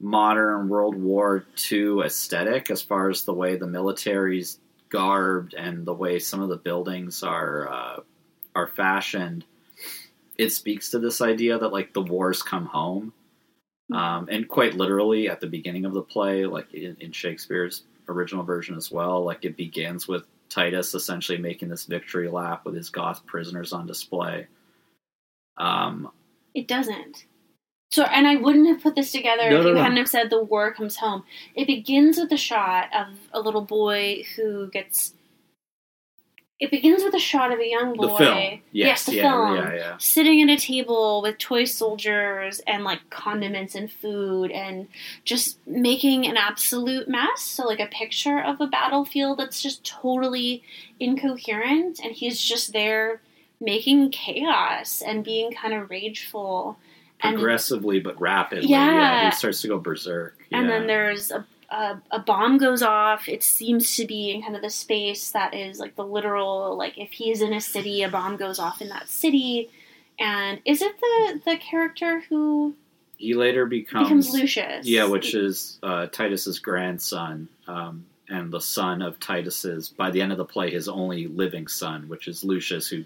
[0.00, 5.94] modern world war ii aesthetic as far as the way the military's garbed and the
[5.94, 8.00] way some of the buildings are uh,
[8.54, 9.44] are fashioned
[10.38, 13.12] it speaks to this idea that like the wars come home
[13.92, 18.44] um, and quite literally at the beginning of the play, like in, in Shakespeare's original
[18.44, 22.88] version as well, like it begins with Titus essentially making this victory lap with his
[22.88, 24.46] Goth prisoners on display.
[25.56, 26.10] Um,
[26.54, 27.26] It doesn't.
[27.90, 29.82] So, and I wouldn't have put this together No, if no, you no.
[29.82, 31.24] hadn't have said the war comes home.
[31.56, 35.14] It begins with a shot of a little boy who gets.
[36.60, 38.06] It begins with a shot of a young boy.
[38.08, 39.56] the film, yes, the yeah, film.
[39.56, 39.96] yeah, yeah.
[39.98, 44.86] Sitting at a table with toy soldiers and like condiments and food and
[45.24, 47.40] just making an absolute mess.
[47.42, 50.62] So, like a picture of a battlefield that's just totally
[51.00, 53.20] incoherent, and he's just there
[53.60, 56.78] making chaos and being kind of rageful.
[57.22, 59.30] And Progressively but rapidly, Yeah.
[59.30, 60.38] he starts to go berserk.
[60.52, 60.78] and yeah.
[60.78, 63.28] then there's a, a a bomb goes off.
[63.28, 66.96] It seems to be in kind of the space that is like the literal like
[66.98, 69.70] if he is in a city, a bomb goes off in that city.
[70.18, 72.74] And is it the the character who
[73.16, 74.86] he later becomes, becomes Lucius?
[74.86, 79.90] Yeah, which is uh, Titus's grandson, um, and the son of Titus's.
[79.90, 83.04] By the end of the play, his only living son, which is Lucius, who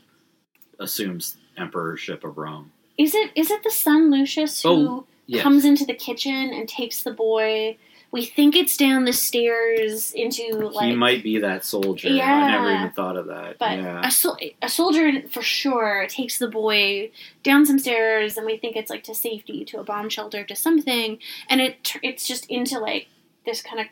[0.78, 2.70] assumes emperorship of Rome.
[2.98, 5.42] Is it is it the son Lucius who Oh, Yes.
[5.42, 7.78] comes into the kitchen and takes the boy?
[8.12, 12.10] We think it's down the stairs into like he might be that soldier.
[12.10, 13.58] Yeah, I never even thought of that.
[13.58, 14.06] But yeah.
[14.06, 17.10] a, sol- a soldier for sure takes the boy
[17.42, 20.54] down some stairs, and we think it's like to safety, to a bomb shelter, to
[20.54, 21.18] something,
[21.48, 23.08] and it it's just into like
[23.46, 23.86] this kind of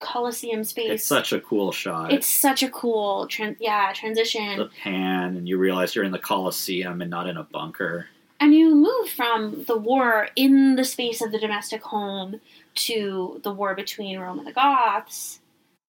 [0.00, 0.90] coliseum space.
[0.90, 2.12] It's such a cool shot.
[2.12, 4.58] It's such a cool, tran- yeah, transition.
[4.58, 8.08] the pan, and you realize you're in the Coliseum and not in a bunker.
[8.44, 12.42] And you move from the war in the space of the domestic home
[12.74, 15.40] to the war between Rome and the Goths,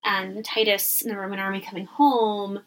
[0.05, 2.61] and Titus and the Roman army coming home,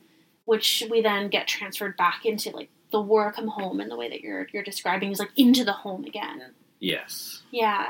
[0.45, 4.11] which we then get transferred back into like the war come home in the way
[4.11, 6.43] that you're you're describing is like into the home again.
[6.81, 7.41] Yes.
[7.51, 7.87] Yeah.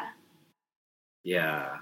[1.25, 1.79] Yeah.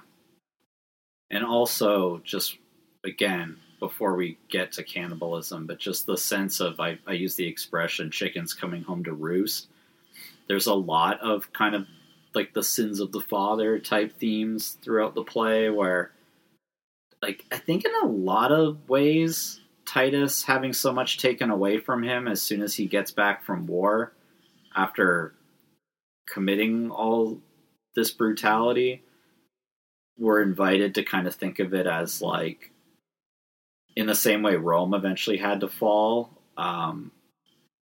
[1.30, 2.56] And also, just
[3.04, 7.46] again, before we get to cannibalism, but just the sense of I, I use the
[7.46, 9.68] expression chickens coming home to roost.
[10.49, 11.86] There's a lot of kind of
[12.34, 16.12] like the sins of the father type themes throughout the play where
[17.22, 22.03] like I think in a lot of ways Titus having so much taken away from
[22.03, 24.12] him as soon as he gets back from war
[24.74, 25.32] after
[26.28, 27.38] committing all
[27.94, 29.03] this brutality
[30.18, 32.70] we're invited to kind of think of it as like
[33.97, 36.30] in the same way Rome eventually had to fall.
[36.57, 37.11] Um,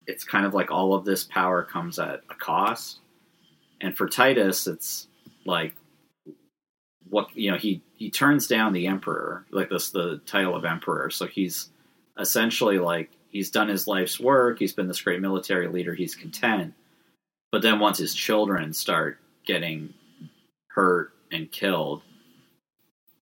[0.08, 3.00] it's kind of like all of this power comes at a cost,
[3.80, 5.06] and for Titus, it's
[5.44, 5.74] like
[7.08, 11.10] what you know he he turns down the emperor, like this the title of emperor.
[11.10, 11.68] So he's
[12.18, 14.58] essentially like he's done his life's work.
[14.58, 15.94] He's been this great military leader.
[15.94, 16.72] He's content,
[17.52, 19.92] but then once his children start getting
[20.68, 22.02] hurt and killed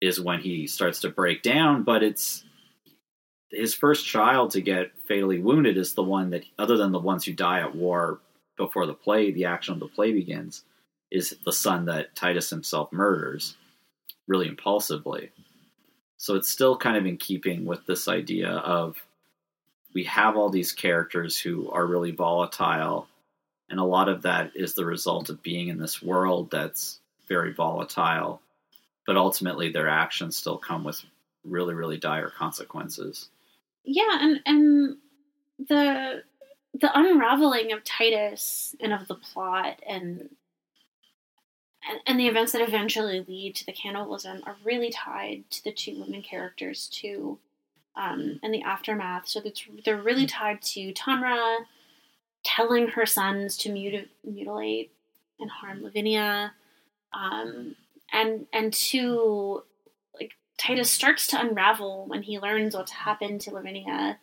[0.00, 2.44] is when he starts to break down but it's
[3.54, 7.24] his first child to get fatally wounded is the one that other than the ones
[7.24, 8.20] who die at war
[8.56, 10.64] before the play the action of the play begins
[11.10, 13.56] is the son that titus himself murders
[14.26, 15.30] really impulsively
[16.16, 18.96] So it's still kind of in keeping with this idea of
[19.94, 23.08] we have all these characters who are really volatile,
[23.68, 27.52] and a lot of that is the result of being in this world that's very
[27.52, 28.40] volatile,
[29.06, 31.04] but ultimately their actions still come with
[31.44, 33.28] really, really dire consequences.
[33.84, 34.96] Yeah, and and
[35.58, 36.22] the
[36.80, 40.30] the unraveling of Titus and of the plot and
[42.06, 46.00] and, the events that eventually lead to the cannibalism are really tied to the two
[46.00, 47.38] women characters too,
[47.94, 49.28] um, and the aftermath.
[49.28, 51.58] So it's, they're really tied to Tamora
[52.42, 54.92] telling her sons to muti- mutilate
[55.38, 56.54] and harm Lavinia,
[57.12, 57.76] um,
[58.12, 59.62] and and to
[60.58, 64.18] Titus starts to unravel when he learns what's happened to Lavinia,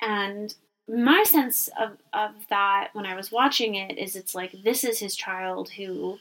[0.00, 0.54] and
[0.88, 4.98] my sense of, of that when I was watching it is it's like this is
[4.98, 6.18] his child who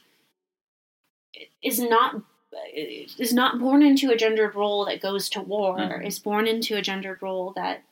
[1.63, 2.15] is not
[2.75, 6.05] is not born into a gendered role that goes to war Mhm.
[6.05, 7.83] is born into a gendered role that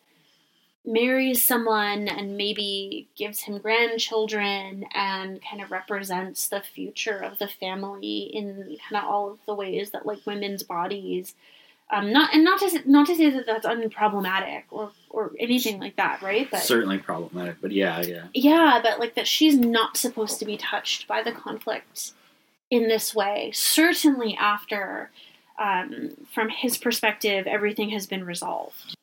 [0.85, 7.47] marries someone and maybe gives him grandchildren and kind of represents the future of the
[7.47, 11.35] family in kind of all of the ways that like women's bodies
[11.91, 15.79] um, not and not to say, not to say that that's unproblematic or or anything
[15.79, 16.47] like that, right?
[16.49, 18.25] But Certainly problematic, but yeah, yeah.
[18.33, 22.11] yeah, but like that she's not supposed to be touched by the conflict
[22.69, 23.49] in this way.
[23.55, 25.09] Certainly after,
[25.57, 28.95] um, from his perspective, everything has been resolved.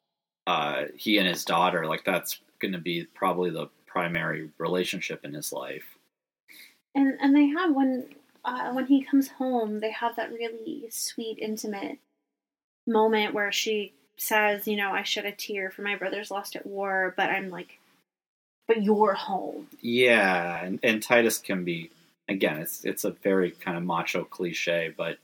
[0.47, 5.35] Uh, he and his daughter, like that's going to be probably the primary relationship in
[5.35, 5.99] his life.
[6.95, 8.07] And and they have when
[8.45, 11.99] uh, when he comes home, they have that really sweet, intimate
[12.87, 16.65] moment where she says, you know, I shed a tear for my brothers lost at
[16.67, 17.79] war, but I'm like,
[18.69, 19.67] but you're home.
[19.81, 21.91] Yeah, and, and Titus can be
[22.29, 22.59] again.
[22.59, 25.19] It's it's a very kind of macho cliche, but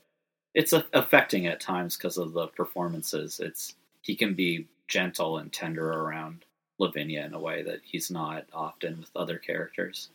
[0.54, 3.40] it's a, affecting at times because of the performances.
[3.40, 6.44] It's he can be gentle and tender around
[6.78, 10.10] Lavinia in a way that he's not often with other characters.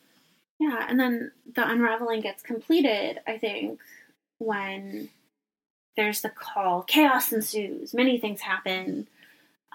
[0.59, 3.79] Yeah, and then the unraveling gets completed, I think,
[4.39, 5.09] when
[5.95, 6.83] there's the call.
[6.83, 7.93] Chaos ensues.
[7.93, 9.07] Many things happen.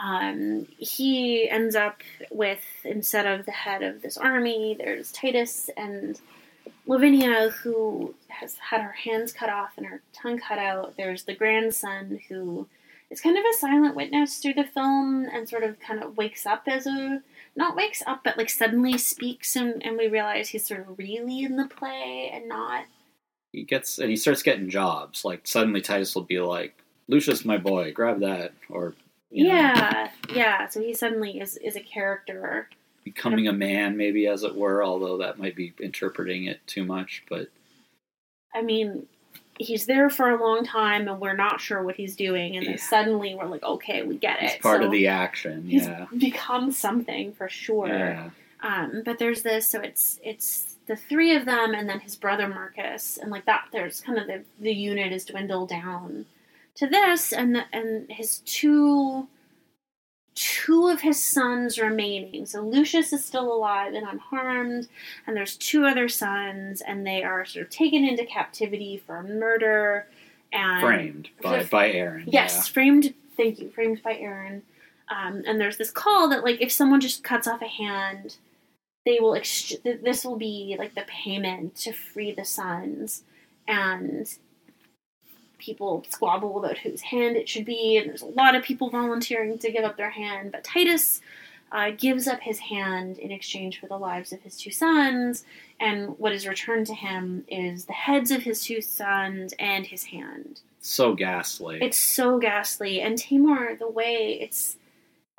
[0.02, 6.20] Um, he ends up with, instead of the head of this army, there's Titus and
[6.86, 10.96] Lavinia, who has had her hands cut off and her tongue cut out.
[10.96, 12.66] There's the grandson, who
[13.12, 16.46] is kind of a silent witness through the film and sort of kind of wakes
[16.46, 17.22] up as a
[17.54, 21.42] not wakes up, but like suddenly speaks, and, and we realize he's sort of really
[21.42, 22.86] in the play and not.
[23.52, 25.24] He gets and he starts getting jobs.
[25.24, 26.74] Like suddenly Titus will be like,
[27.08, 28.94] "Lucius, my boy, grab that," or
[29.30, 30.68] you know, Yeah, yeah.
[30.68, 32.70] So he suddenly is is a character.
[33.04, 34.82] becoming a man, maybe as it were.
[34.82, 37.48] Although that might be interpreting it too much, but
[38.54, 39.06] I mean,
[39.58, 42.74] he's there for a long time, and we're not sure what he's doing, and then
[42.74, 42.80] Yeah.
[42.80, 44.60] suddenly we're like, okay, we get it's it.
[44.62, 45.66] part So of the action.
[45.68, 47.88] He's Yeah, become something for sure.
[47.88, 48.30] yeah.
[48.62, 52.48] Um, but there's this, so it's it's the three of them, and then his brother
[52.48, 53.66] Marcus, and like that.
[53.72, 56.26] There's kind of the the unit is dwindled down
[56.76, 59.28] to this, and the, and his two
[60.34, 62.46] two of his sons remaining.
[62.46, 64.88] So Lucius is still alive and unharmed,
[65.26, 70.06] and there's two other sons, and they are sort of taken into captivity for murder
[70.52, 72.24] and Framed by by Aaron.
[72.26, 73.14] Yes, framed.
[73.36, 74.62] Thank you, framed by Aaron.
[75.08, 78.36] Um, and there's this call that like if someone just cuts off a hand,
[79.04, 79.34] they will.
[79.34, 83.24] Ex- th- this will be like the payment to free the sons,
[83.66, 84.26] and
[85.62, 87.96] people squabble about whose hand it should be.
[87.96, 91.20] And there's a lot of people volunteering to give up their hand, but Titus.
[91.74, 95.42] Uh, gives up his hand in exchange for the lives of his two sons,
[95.80, 100.04] and what is returned to him is the heads of his two sons and his
[100.04, 100.60] hand.
[100.82, 101.78] So ghastly.
[101.80, 103.00] It's so ghastly.
[103.00, 104.76] And Taymor, the way it's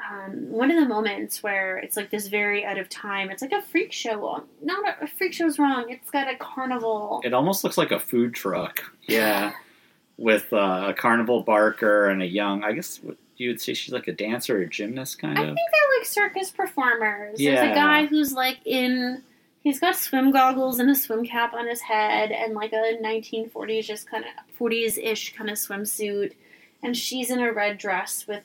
[0.10, 3.30] um, one of the moments where it's like this very out of time.
[3.30, 4.44] It's like a freak show.
[4.62, 5.90] Not a, a freak show's wrong.
[5.90, 7.22] It's got a carnival.
[7.24, 8.84] It almost looks like a food truck.
[9.06, 9.52] Yeah.
[10.18, 13.00] With uh, a carnival barker and a young, I guess
[13.38, 15.44] you would say she's like a dancer or gymnast kind of.
[15.44, 17.40] I think they're like circus performers.
[17.40, 19.24] There's a guy who's like in.
[19.62, 23.86] He's got swim goggles and a swim cap on his head and like a 1940s,
[23.86, 26.34] just kind of 40s ish kind of swimsuit.
[26.84, 28.44] And she's in a red dress with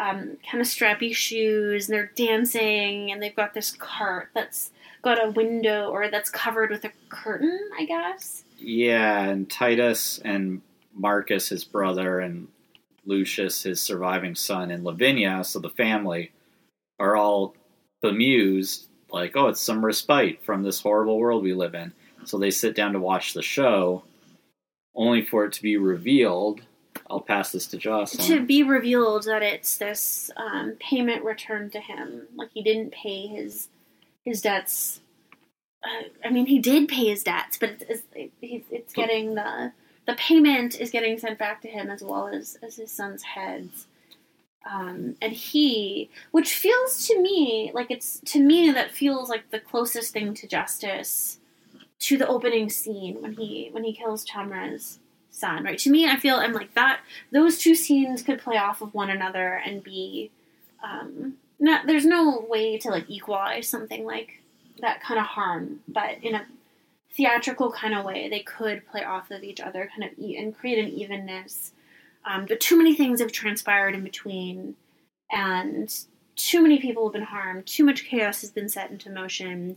[0.00, 4.72] um, kind of strappy shoes and they're dancing and they've got this cart that's
[5.02, 8.44] got a window or that's covered with a curtain, I guess.
[8.58, 10.62] Yeah, and Titus and
[10.94, 12.48] Marcus, his brother, and
[13.04, 16.32] Lucius, his surviving son, and Lavinia, so the family,
[16.98, 17.54] are all
[18.00, 21.92] bemused, like, oh, it's some respite from this horrible world we live in.
[22.24, 24.04] So they sit down to watch the show,
[24.94, 26.62] only for it to be revealed
[27.10, 28.26] I'll pass this to Jocelyn.
[28.26, 32.22] to be revealed that it's this um, payment returned to him.
[32.34, 33.68] Like he didn't pay his
[34.24, 35.00] his debts.
[35.84, 39.72] Uh, I mean, he did pay his debts, but it's, it's, it's, it's getting the
[40.06, 43.86] the payment is getting sent back to him as well as as his son's heads.
[44.70, 49.58] Um, and he, which feels to me like it's to me that feels like the
[49.58, 51.38] closest thing to justice
[52.00, 54.98] to the opening scene when he when he kills Tamora's
[55.30, 55.64] son.
[55.64, 57.00] Right to me, I feel I'm like that.
[57.32, 60.30] Those two scenes could play off of one another and be
[60.82, 61.86] um, not.
[61.86, 64.42] There's no way to like equalize something like
[64.80, 66.46] that kind of harm, but in a
[67.16, 70.78] theatrical kind of way, they could play off of each other, kind of and create
[70.78, 71.72] an evenness.
[72.24, 74.76] Um, but too many things have transpired in between,
[75.30, 75.92] and
[76.36, 77.66] too many people have been harmed.
[77.66, 79.76] Too much chaos has been set into motion,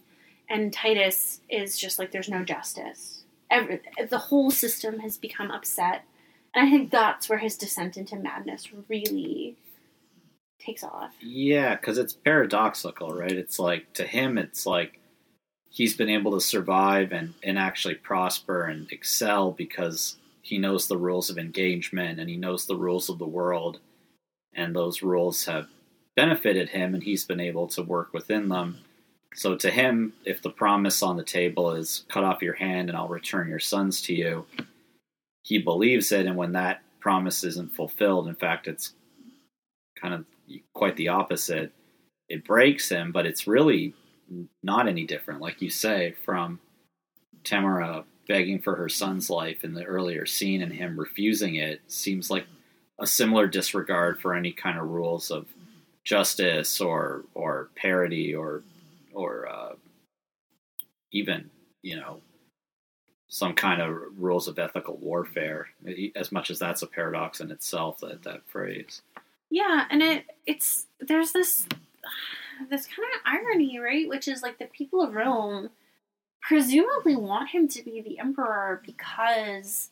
[0.49, 3.23] and Titus is just like there's no justice.
[3.49, 6.03] Every, the whole system has become upset,
[6.53, 9.57] and I think that's where his descent into madness really
[10.59, 11.13] takes off.
[11.19, 13.31] Yeah, because it's paradoxical, right?
[13.31, 14.99] It's like to him, it's like
[15.75, 20.97] he's been able to survive and, and actually prosper and excel because he knows the
[20.97, 23.79] rules of engagement and he knows the rules of the world,
[24.53, 25.67] and those rules have
[26.15, 28.79] benefited him, and he's been able to work within them.
[29.33, 32.97] So to him, if the promise on the table is cut off your hand and
[32.97, 34.45] I'll return your sons to you,
[35.43, 38.93] he believes it, and when that promise isn't fulfilled, in fact, it's
[40.01, 40.25] kind of
[40.73, 41.73] quite the opposite.
[42.29, 43.93] It breaks him, but it's really
[44.63, 46.59] not any different, like you say, from
[47.43, 52.29] Tamora begging for her son's life in the earlier scene and him refusing it seems
[52.29, 52.45] like
[52.99, 55.45] a similar disregard for any kind of rules of
[56.03, 58.63] justice or or parity or
[59.13, 59.73] or uh,
[61.11, 61.49] even
[61.81, 62.21] you know
[63.27, 65.67] some kind of rules of ethical warfare
[66.15, 69.01] as much as that's a paradox in itself that that phrase.
[69.49, 71.67] Yeah, and it it's there's this
[72.69, 74.07] this kind of irony, right?
[74.07, 75.69] Which is like the people of Rome
[76.41, 79.89] presumably want him to be the emperor because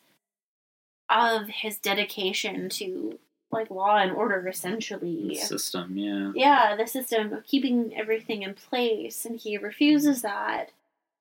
[1.09, 3.20] of his dedication to
[3.51, 5.36] like law and order essentially.
[5.36, 10.72] system yeah Yeah, the system of keeping everything in place and he refuses that,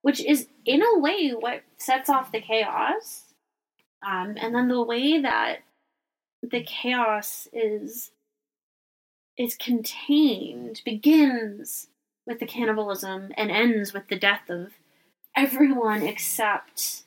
[0.01, 3.25] which is in a way what sets off the chaos.
[4.05, 5.59] Um, and then the way that
[6.43, 8.11] the chaos is
[9.39, 11.89] is contained begins
[12.27, 14.73] with the cannibalism and ends with the death of
[15.37, 17.05] everyone except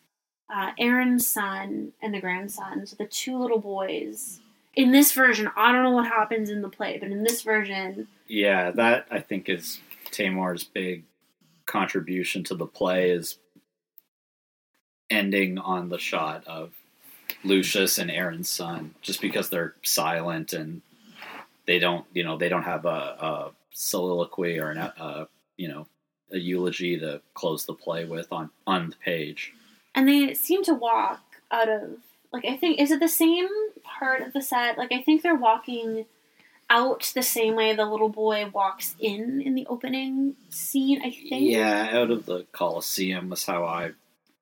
[0.54, 4.40] uh, Aaron's son and the grandson, so the two little boys.
[4.76, 8.08] In this version, I don't know what happens in the play, but in this version,
[8.28, 9.80] Yeah, that I think is
[10.12, 11.04] Taymor's big
[11.66, 13.38] contribution to the play is
[15.10, 16.74] ending on the shot of
[17.44, 20.82] Lucius and Aaron's son, just because they're silent and
[21.68, 25.88] they don't, you know, they don't have a, a soliloquy or an, a, you know,
[26.32, 29.54] a eulogy to close the play with on on the page.
[29.94, 31.98] and they seem to walk out of
[32.34, 33.48] like I think is it the same
[33.84, 34.78] part of the set?
[34.78, 36.06] Like I think they're walking
[36.70, 41.00] out the same way the little boy walks in in the opening scene.
[41.02, 41.52] I think.
[41.52, 43.92] Yeah, out of the Colosseum was how I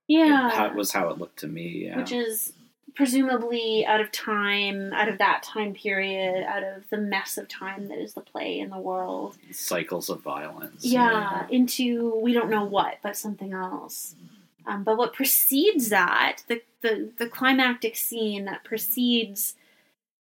[0.07, 0.49] Yeah.
[0.49, 1.85] how, was how it looked to me.
[1.85, 1.97] Yeah.
[1.97, 2.53] Which is
[2.95, 7.87] presumably out of time, out of that time period, out of the mess of time
[7.87, 9.37] that is the play in the world.
[9.51, 10.85] cycles of violence.
[10.85, 14.15] yeah, into we don't know what, but something else.
[14.65, 19.55] Um, but what precedes that, the, the the climactic scene that precedes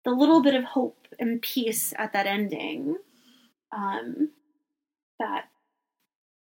[0.05, 2.97] the little bit of hope and peace at that ending,
[3.71, 4.31] um,
[5.19, 5.49] that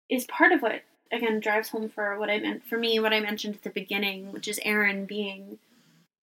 [0.09, 3.19] is part of what again drives home for what I meant for me what I
[3.19, 5.59] mentioned at the beginning, which is Aaron being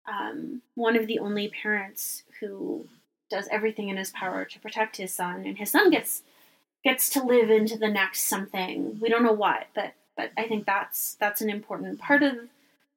[0.07, 2.87] um, one of the only parents who
[3.29, 6.23] does everything in his power to protect his son, and his son gets
[6.83, 8.99] gets to live into the next something.
[8.99, 12.35] We don't know what, but but I think that's that's an important part of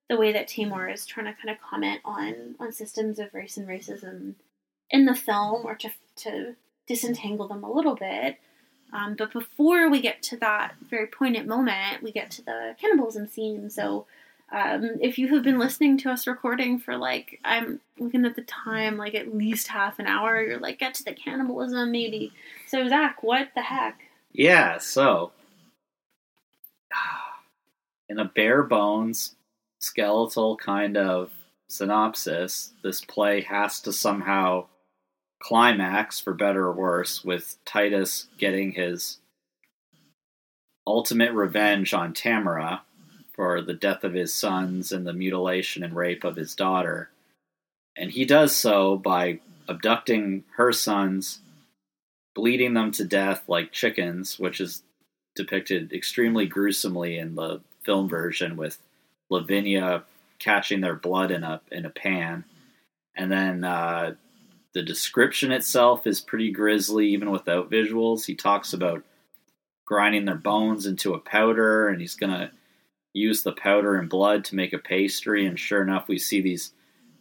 [0.09, 3.57] the way that Taymor is trying to kind of comment on on systems of race
[3.57, 4.35] and racism
[4.91, 8.39] in the film, or to to disentangle them a little bit.
[8.93, 13.27] Um, but before we get to that very poignant moment, we get to the cannibalism
[13.27, 13.69] scene.
[13.71, 14.07] So,
[14.53, 18.43] um, if you have been listening to us recording for like, I'm looking at the
[18.43, 22.33] time, like at least half an hour, you're like, get to the cannibalism maybe.
[22.69, 24.01] So, Zach, what the heck?
[24.33, 25.33] Yeah, so
[28.09, 29.35] in a bare bones
[29.79, 31.31] skeletal kind of
[31.69, 34.67] synopsis, this play has to somehow
[35.41, 39.19] climax, for better or worse, with Titus getting his
[40.87, 42.81] ultimate revenge on Tamora
[43.35, 47.11] for the death of his sons and the mutilation and rape of his daughter.
[47.97, 51.41] And he does so by abducting her sons,
[52.35, 54.83] bleeding them to death like chickens, which is
[55.35, 58.79] depicted extremely gruesomely in the film version with
[59.31, 60.05] Lavinia
[60.39, 62.45] catching their blood in a in a pan.
[63.17, 64.15] And then uh,
[64.75, 68.27] the description itself is pretty grisly, even without visuals.
[68.27, 69.05] He talks about
[69.87, 72.51] grinding their bones into a powder, and he's gonna
[73.15, 75.47] use the powder and blood to make a pastry.
[75.47, 76.73] And sure enough, we see these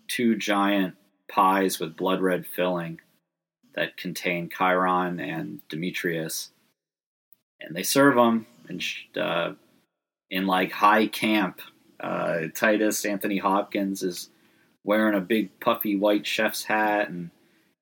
[0.10, 0.96] two giant
[1.30, 3.00] pies with blood red filling
[3.76, 6.52] that contain Chiron and Demetrius,
[7.60, 8.84] and they serve them and
[9.20, 9.54] uh,
[10.30, 11.62] in like high camp.
[12.00, 14.30] Uh, Titus Anthony Hopkins is
[14.84, 17.30] wearing a big puffy white chef's hat and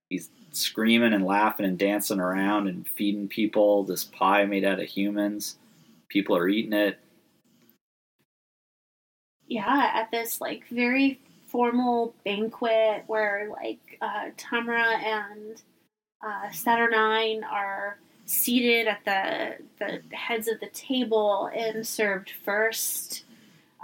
[0.10, 4.88] he's screaming and laughing and dancing around and feeding people this pie made out of
[4.88, 5.58] humans.
[6.08, 7.00] People are eating it.
[9.52, 15.62] Yeah, at this like very formal banquet where like uh, Tamora and
[16.26, 23.26] uh, Saturnine are seated at the the heads of the table and served first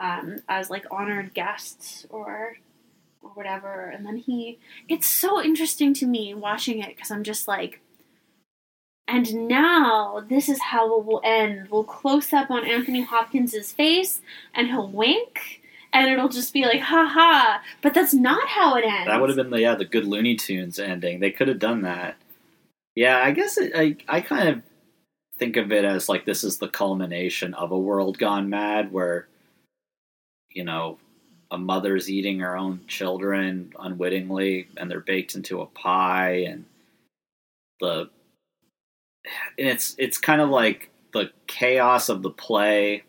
[0.01, 2.55] um, as like honored guests or
[3.21, 3.89] or whatever.
[3.89, 7.81] And then he, it's so interesting to me watching it because I'm just like,
[9.07, 11.69] and now this is how it will end.
[11.69, 14.21] We'll close up on Anthony Hopkins's face
[14.53, 15.61] and he'll wink
[15.93, 17.61] and it'll just be like, ha ha.
[17.81, 19.07] But that's not how it ends.
[19.07, 21.19] That would have been the yeah the good Looney Tunes ending.
[21.19, 22.17] They could have done that.
[22.95, 24.61] Yeah, I guess it, I I kind of
[25.37, 29.27] think of it as like this is the culmination of a world gone mad, where
[30.51, 30.97] you know
[31.49, 36.65] a mother's eating her own children unwittingly, and they're baked into a pie, and
[37.79, 38.09] the
[39.57, 43.03] and it's it's kind of like the chaos of the play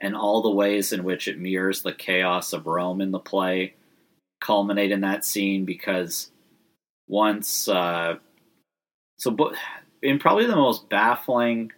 [0.00, 3.74] and all the ways in which it mirrors the chaos of Rome in the play
[4.40, 6.30] culminate in that scene because
[7.08, 8.16] once uh,
[9.18, 9.54] so but
[10.02, 11.72] in probably the most baffling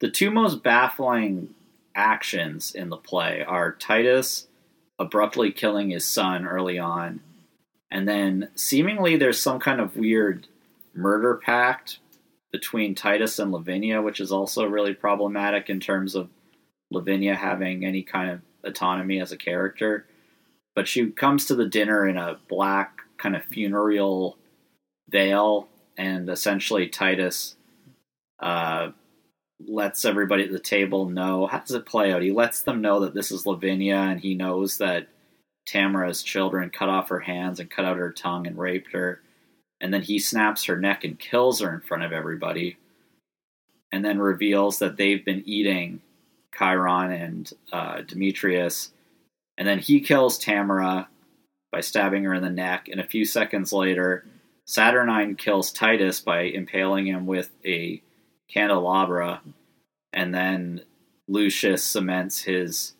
[0.00, 1.54] the two most baffling
[1.94, 4.46] actions in the play are Titus
[4.98, 7.20] abruptly killing his son early on
[7.90, 10.46] and then seemingly there's some kind of weird
[10.94, 11.98] murder pact
[12.52, 16.28] between Titus and Lavinia which is also really problematic in terms of
[16.92, 20.06] Lavinia having any kind of autonomy as a character.
[20.74, 24.38] But she comes to the dinner in a black kind of funereal
[25.08, 27.56] veil, and essentially Titus
[28.40, 28.90] uh,
[29.60, 31.46] lets everybody at the table know.
[31.46, 32.22] How does it play out?
[32.22, 35.08] He lets them know that this is Lavinia, and he knows that
[35.66, 39.20] Tamora's children cut off her hands and cut out her tongue and raped her.
[39.82, 42.78] And then he snaps her neck and kills her in front of everybody.
[43.92, 46.00] And then reveals that they've been eating
[46.56, 48.92] Chiron and uh, Demetrius,
[49.58, 51.06] and then he kills Tamora
[51.70, 52.88] by stabbing her in the neck.
[52.90, 54.24] And a few seconds later,
[54.66, 58.02] Saturnine kills Titus by impaling him with a
[58.52, 59.42] candelabra,
[60.12, 60.82] and then
[61.28, 62.94] Lucius cements his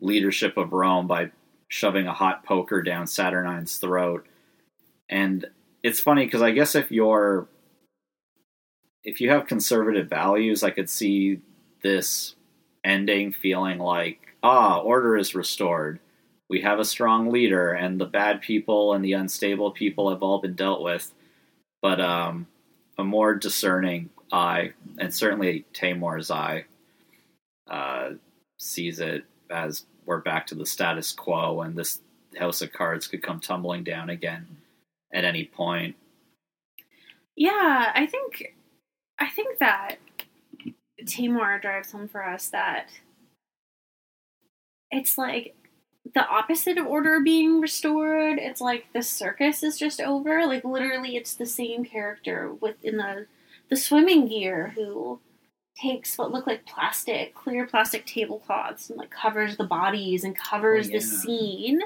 [0.00, 1.30] leadership of Rome by
[1.68, 4.26] shoving a hot poker down Saturnine's throat.
[5.08, 5.46] And
[5.82, 7.48] it's funny because I guess if you're
[9.04, 11.40] if you have conservative values, I could see
[11.82, 12.36] this
[12.84, 15.98] ending feeling like, ah, order is restored.
[16.48, 20.40] We have a strong leader, and the bad people and the unstable people have all
[20.40, 21.12] been dealt with.
[21.80, 22.46] But um,
[22.96, 26.66] a more discerning eye, and certainly Taymor's eye,
[27.68, 28.10] uh,
[28.58, 32.00] sees it as we're back to the status quo, and this
[32.38, 34.61] house of cards could come tumbling down again
[35.12, 35.96] at any point.
[37.36, 38.54] Yeah, I think
[39.18, 39.96] I think that
[41.04, 42.88] Taymor drives home for us that
[44.90, 45.54] it's like
[46.14, 48.38] the opposite of order being restored.
[48.38, 50.46] It's like the circus is just over.
[50.46, 53.26] Like literally, it's the same character within the
[53.70, 55.20] the swimming gear who
[55.80, 60.88] takes what look like plastic, clear plastic tablecloths and like covers the bodies and covers
[60.88, 60.98] Oh, yeah.
[60.98, 61.80] the scene,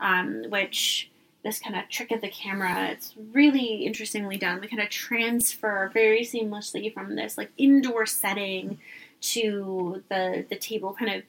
[0.00, 1.10] um, which
[1.44, 2.88] this kind of trick of the camera.
[2.90, 4.60] It's really interestingly done.
[4.60, 8.78] We kind of transfer very seamlessly from this like indoor setting
[9.20, 11.22] to the the table, kind of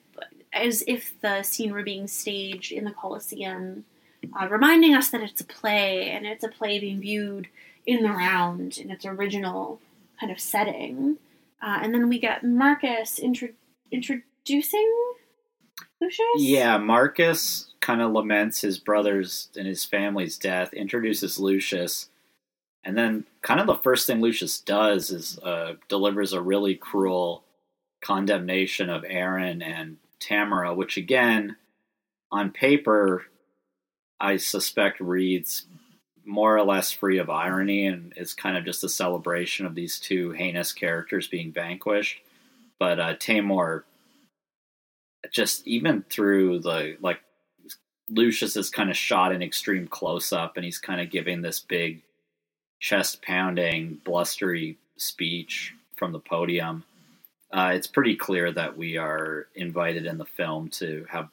[0.52, 3.86] as if the scene were being staged in the Colosseum,
[4.40, 7.48] uh, reminding us that it's a play and it's a play being viewed
[7.86, 9.80] in the round in its original
[10.20, 11.18] kind of setting.
[11.62, 13.50] Uh, and then we get Marcus intro-
[13.92, 14.92] introducing
[16.02, 16.26] Lucius.
[16.38, 22.10] Yeah, Marcus kind of laments his brother's and his family's death, introduces Lucius,
[22.84, 27.44] and then kind of the first thing Lucius does is uh, delivers a really cruel
[28.02, 31.56] condemnation of Aaron and Tamora, which again,
[32.32, 33.26] on paper,
[34.20, 35.66] I suspect reads
[36.26, 40.00] more or less free of irony and is kind of just a celebration of these
[40.00, 42.22] two heinous characters being vanquished.
[42.78, 43.84] But uh, Taymor,
[45.32, 47.20] just even through the like,
[48.10, 51.60] Lucius is kind of shot in extreme close up, and he's kind of giving this
[51.60, 52.02] big,
[52.80, 56.84] chest pounding, blustery speech from the podium.
[57.52, 61.30] Uh, it's pretty clear that we are invited in the film to have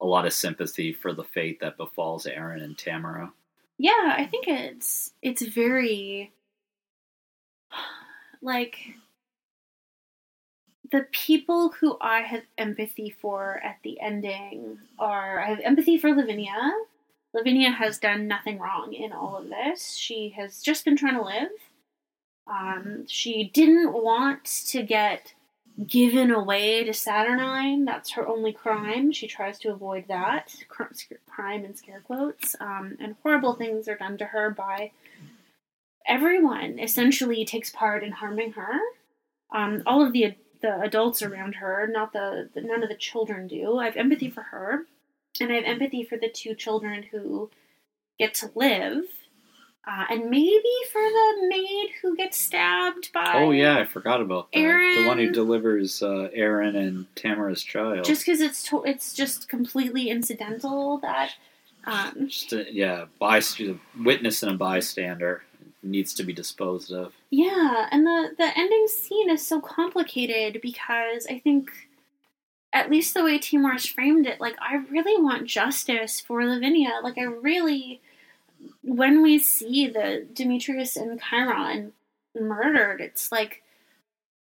[0.00, 3.30] a lot of sympathy for the fate that befalls Aaron and Tamora.
[3.78, 6.32] Yeah, I think it's it's very
[8.42, 8.76] like
[10.94, 16.14] the people who I have empathy for at the ending are I have empathy for
[16.14, 16.72] Lavinia.
[17.34, 19.96] Lavinia has done nothing wrong in all of this.
[19.96, 21.48] She has just been trying to live.
[22.46, 25.34] Um, she didn't want to get
[25.84, 27.84] given away to Saturnine.
[27.84, 29.10] That's her only crime.
[29.10, 32.54] She tries to avoid that crime in scare quotes.
[32.60, 34.92] Um, and horrible things are done to her by
[36.06, 36.78] everyone.
[36.78, 38.78] Essentially, takes part in harming her.
[39.52, 43.46] Um, all of the the adults around her, not the, the none of the children
[43.46, 43.76] do.
[43.78, 44.86] I have empathy for her,
[45.38, 47.50] and I have empathy for the two children who
[48.18, 49.04] get to live.
[49.86, 53.32] Uh, and maybe for the maid who gets stabbed by.
[53.34, 54.58] Oh yeah, I forgot about that.
[54.58, 58.02] Aaron- The one who delivers uh, Aaron and Tamora's child.
[58.02, 61.32] Just because it's to- it's just completely incidental that.
[61.86, 65.42] Um, Just a, yeah, byst- witness and a bystander
[65.84, 67.12] needs to be disposed of.
[67.30, 71.70] yeah, and the the ending scene is so complicated because I think,
[72.72, 77.00] at least the way Taymor's framed it, like I really want justice for Lavinia.
[77.02, 78.00] Like I really,
[78.82, 81.92] when we see the Demetrius and Chiron
[82.34, 83.62] murdered, it's like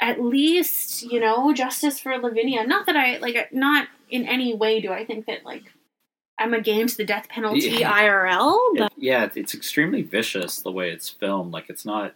[0.00, 2.66] at least you know justice for Lavinia.
[2.66, 5.73] Not that I like not in any way do I think that like
[6.38, 7.92] I'm against the death penalty Yeah.
[7.92, 11.52] IRL, but It- yeah, it's extremely vicious the way it's filmed.
[11.52, 12.14] Like it's not,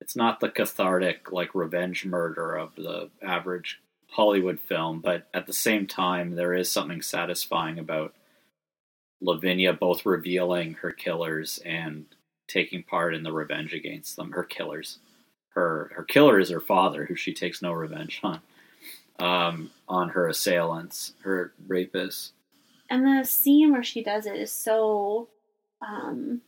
[0.00, 3.80] it's not the cathartic like revenge murder of the average
[4.10, 8.14] Hollywood film, but at the same time, there is something satisfying about
[9.20, 12.06] Lavinia both revealing her killers and
[12.46, 14.32] taking part in the revenge against them.
[14.32, 14.98] Her killers,
[15.50, 18.40] her her killer is her father, who she takes no revenge on,
[19.18, 22.32] um, on her assailants, her rapists.
[22.90, 25.28] And the scene where she does it is so
[25.80, 26.40] um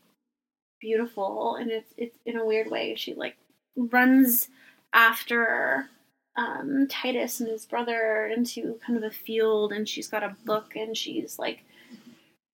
[0.80, 3.37] beautiful and it's it's in a weird way she like
[3.76, 4.49] runs
[4.93, 5.89] after
[6.37, 10.76] um Titus and his brother into kind of a field and she's got a book
[10.76, 11.64] and she's like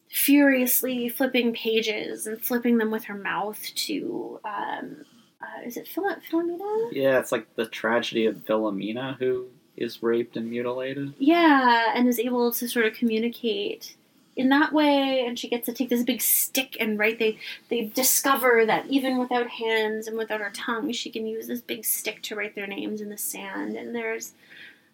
[0.08, 5.04] furiously flipping pages and flipping them with her mouth to um
[5.42, 6.90] uh, is it Phil- Philomena?
[6.92, 11.14] Yeah, it's like the tragedy of Philomena, who is raped and mutilated.
[11.18, 13.94] Yeah, and is able to sort of communicate
[14.36, 15.24] in that way.
[15.26, 19.18] And she gets to take this big stick and right they they discover that even
[19.18, 22.66] without hands and without her tongue, she can use this big stick to write their
[22.66, 23.76] names in the sand.
[23.76, 24.32] And there's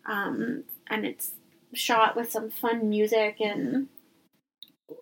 [0.06, 1.32] um and it's
[1.74, 3.88] shot with some fun music and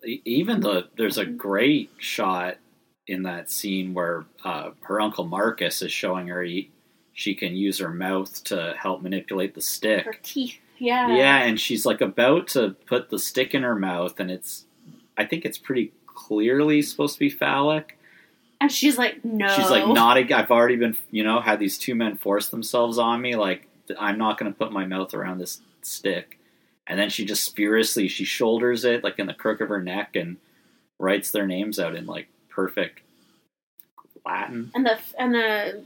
[0.04, 2.58] Even the there's a great shot
[3.06, 6.70] in that scene where uh, her uncle Marcus is showing her he,
[7.16, 10.04] she can use her mouth to help manipulate the stick.
[10.04, 10.58] her teeth.
[10.76, 11.16] Yeah.
[11.16, 14.66] Yeah, and she's like about to put the stick in her mouth, and it's
[15.16, 17.98] I think it's pretty clearly supposed to be phallic.
[18.60, 19.48] And she's like, no.
[19.48, 19.94] She's like not.
[19.94, 20.30] nodding.
[20.30, 23.34] I've already been, you know, had these two men force themselves on me.
[23.34, 23.66] Like
[23.98, 26.38] I'm not going to put my mouth around this stick.
[26.86, 30.16] And then she just furiously she shoulders it like in the crook of her neck
[30.16, 30.36] and
[30.98, 33.00] writes their names out in like perfect
[34.26, 34.70] Latin.
[34.74, 35.84] And the and the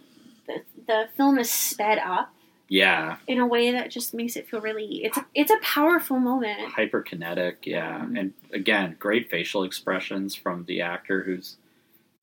[0.51, 2.33] the, the film is sped up
[2.69, 6.19] Yeah, in a way that just makes it feel really it's a, it's a powerful
[6.19, 6.73] moment.
[6.75, 7.57] hyperkinetic.
[7.65, 11.57] Yeah, and again, great facial expressions from the actor whose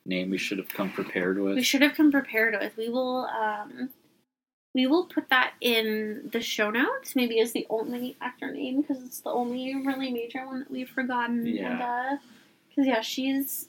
[0.06, 1.56] name we should have come prepared with.
[1.56, 2.78] We should have come prepared with.
[2.78, 3.90] We will um
[4.74, 9.04] we will put that in the show notes, maybe as the only actor name because
[9.04, 11.46] it's the only really major one that we've forgotten.
[11.48, 11.72] Yeah.
[11.72, 12.18] And uh
[12.76, 13.68] cuz yeah, she's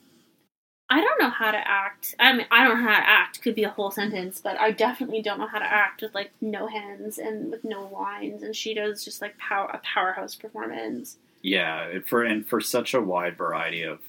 [0.91, 2.15] I don't know how to act.
[2.19, 4.71] I mean, I don't know how to act could be a whole sentence, but I
[4.71, 8.55] definitely don't know how to act with like no hands and with no lines and
[8.55, 11.17] she does just like power a powerhouse performance.
[11.43, 13.99] Yeah, for and for such a wide variety of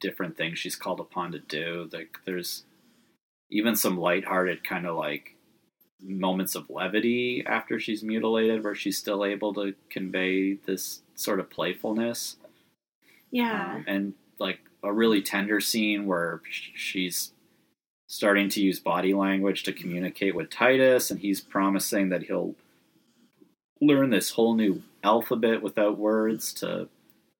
[0.00, 1.88] different things she's called upon to do.
[1.92, 2.64] Like there's
[3.50, 5.36] even some lighthearted kind of like
[6.00, 11.50] moments of levity after she's mutilated where she's still able to convey this sort of
[11.50, 12.36] playfulness.
[13.30, 13.74] Yeah.
[13.76, 17.32] Um, and like a really tender scene where she's
[18.06, 22.54] starting to use body language to communicate with Titus, and he's promising that he'll
[23.80, 26.88] learn this whole new alphabet without words to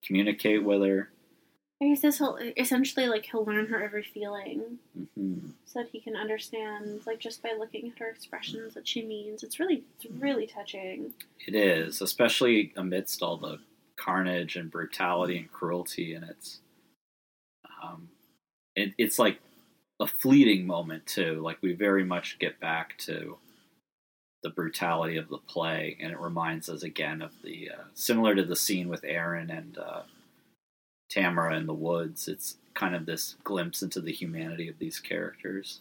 [0.05, 1.11] communicate with her.
[1.81, 4.79] I guess this will essentially like he'll learn her every feeling
[5.15, 9.03] hmm so that he can understand like just by looking at her expressions what she
[9.03, 9.43] means.
[9.43, 11.13] It's really it's really touching.
[11.47, 13.59] It is, especially amidst all the
[13.97, 16.61] carnage and brutality and cruelty, and it's
[17.87, 18.09] um,
[18.75, 19.39] it, it's like
[20.01, 21.41] a fleeting moment too.
[21.43, 23.39] Like we very much get back to
[24.43, 28.45] the brutality of the play, and it reminds us again of the uh, similar to
[28.45, 30.03] the scene with Aaron and uh,
[31.11, 32.29] Tamora in the woods.
[32.29, 35.81] It's kind of this glimpse into the humanity of these characters.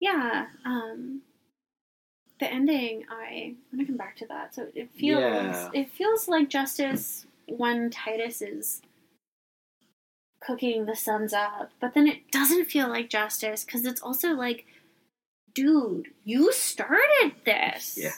[0.00, 0.46] Yeah.
[0.64, 1.22] Um
[2.40, 4.54] the ending I I'm gonna come back to that.
[4.54, 5.70] So it feels Yeah.
[5.74, 8.80] it feels like justice when Titus is
[10.46, 14.66] cooking the sons up, but then it doesn't feel like justice because it's also like,
[15.54, 17.98] dude, you started this.
[18.00, 18.10] Yeah.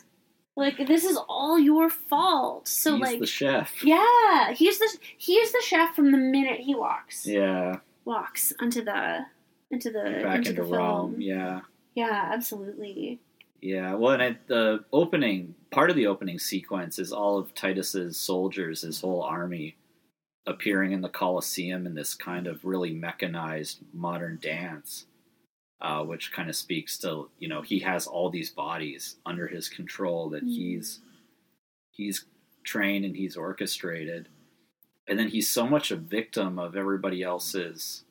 [0.57, 2.69] Like this is all your fault.
[2.69, 3.83] So He's like the chef.
[3.85, 9.27] Yeah, he's the he's the chef from the minute he walks Yeah, walks onto the
[9.73, 11.11] into the back into, into the Rome.
[11.13, 11.21] film.
[11.21, 11.61] Yeah.
[11.97, 13.19] Yeah, absolutely.
[13.61, 18.17] Yeah, well, and it, the opening part of the opening sequence is all of Titus's
[18.17, 19.75] soldiers, his whole army,
[20.47, 25.07] appearing in the Colosseum in this kind of really mechanized modern dance,
[25.81, 29.69] uh, which kind of speaks to you know he has all these bodies under his
[29.69, 30.49] control that Mm.
[30.49, 31.01] he's
[31.91, 32.27] he's
[32.65, 34.29] trained and he's orchestrated,
[35.09, 38.05] and then he's so much a victim of everybody else's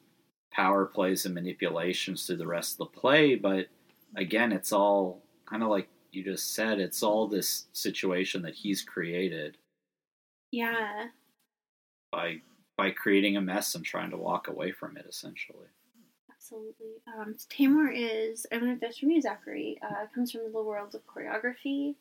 [0.51, 3.67] power plays and manipulations through the rest of the play, but
[4.15, 8.83] again, it's all kind of like you just said, it's all this situation that he's
[8.83, 9.57] created
[10.51, 11.07] Yeah.
[12.13, 12.41] By
[12.77, 15.67] by creating a mess and trying to walk away from it essentially.
[16.31, 17.01] Absolutely.
[17.07, 21.01] Um, Taymor is, I learned this from you, Zachary, uh, comes from the world of
[21.07, 21.95] choreography.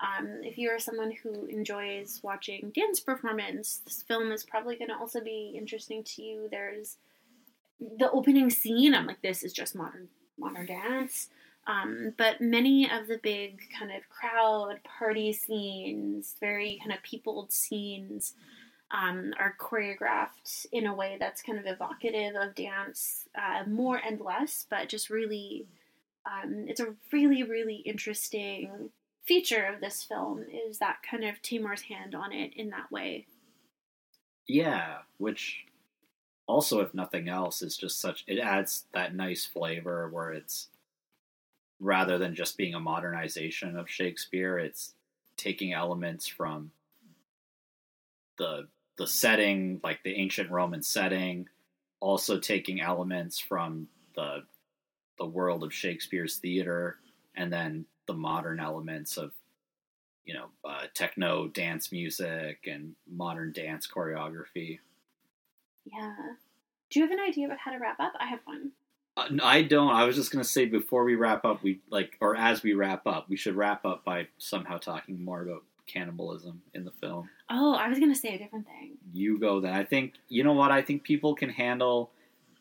[0.00, 4.90] Um, if you are someone who enjoys watching dance performance, this film is probably going
[4.90, 6.48] to also be interesting to you.
[6.50, 6.96] There's
[7.98, 8.94] the opening scene.
[8.94, 10.08] I'm like, this is just modern
[10.38, 11.28] modern dance.
[11.66, 17.52] Um, but many of the big kind of crowd party scenes, very kind of peopled
[17.52, 18.34] scenes,
[18.90, 24.20] um, are choreographed in a way that's kind of evocative of dance, uh, more and
[24.20, 25.66] less, but just really,
[26.24, 28.90] um, it's a really, really interesting
[29.24, 33.26] feature of this film is that kind of Taymor's hand on it in that way.
[34.46, 35.66] Yeah, which
[36.46, 40.68] also if nothing else is just such it adds that nice flavor where it's
[41.80, 44.94] rather than just being a modernization of Shakespeare, it's
[45.36, 46.70] taking elements from
[48.38, 51.48] the the setting, like the ancient Roman setting,
[52.00, 54.44] also taking elements from the
[55.18, 56.98] the world of Shakespeare's theater,
[57.34, 59.32] and then the modern elements of
[60.24, 64.78] you know uh, techno dance music and modern dance choreography.
[65.84, 66.14] Yeah.
[66.90, 68.12] Do you have an idea about how to wrap up?
[68.18, 68.72] I have one.
[69.16, 69.90] Uh, I don't.
[69.90, 73.06] I was just gonna say before we wrap up, we like, or as we wrap
[73.06, 77.28] up, we should wrap up by somehow talking more about cannibalism in the film.
[77.50, 78.98] Oh, I was going to say a different thing.
[79.12, 79.72] You go then.
[79.72, 80.70] I think you know what.
[80.70, 82.10] I think people can handle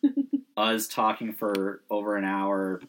[0.58, 2.82] us talking for over an hour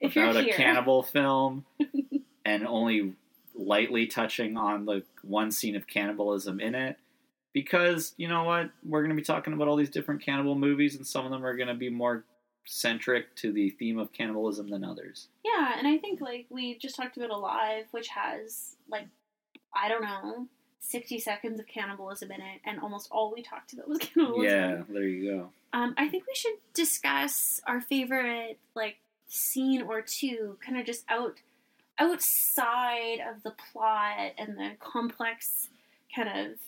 [0.00, 1.64] If about a cannibal film
[2.44, 3.14] and only
[3.54, 6.96] lightly touching on the one scene of cannibalism in it.
[7.52, 10.96] Because you know what, we're going to be talking about all these different cannibal movies,
[10.96, 12.24] and some of them are going to be more
[12.66, 15.28] centric to the theme of cannibalism than others.
[15.44, 19.06] Yeah, and I think like we just talked about Alive, which has like
[19.74, 20.46] I don't know,
[20.80, 24.44] sixty seconds of cannibalism in it, and almost all we talked about was cannibalism.
[24.44, 25.50] Yeah, there you go.
[25.72, 28.98] Um, I think we should discuss our favorite like
[29.28, 31.38] scene or two, kind of just out
[31.98, 35.68] outside of the plot and the complex
[36.14, 36.58] kind of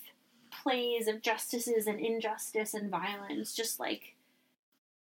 [0.62, 3.54] plays of justices and injustice and violence.
[3.54, 4.14] Just like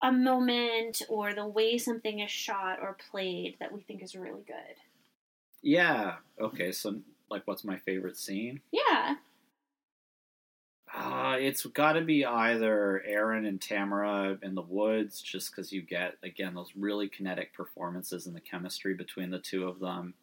[0.02, 4.42] a moment or the way something is shot or played that we think is really
[4.46, 4.76] good.
[5.62, 6.16] Yeah.
[6.38, 6.72] Okay.
[6.72, 6.96] So,
[7.34, 8.60] like, what's my favorite scene?
[8.72, 9.16] Yeah.
[10.96, 15.82] Uh, it's got to be either Aaron and Tamora in the woods, just because you
[15.82, 20.14] get again those really kinetic performances and the chemistry between the two of them.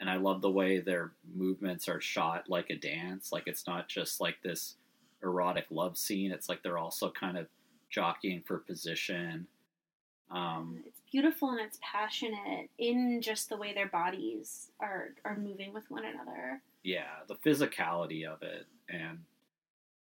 [0.00, 3.30] And I love the way their movements are shot like a dance.
[3.30, 4.74] Like it's not just like this
[5.22, 6.32] erotic love scene.
[6.32, 7.46] It's like they're also kind of
[7.88, 9.46] jockeying for position.
[10.32, 15.72] Um, It's beautiful and it's passionate in just the way their bodies are are moving
[15.72, 16.62] with one another.
[16.82, 19.18] yeah, the physicality of it, and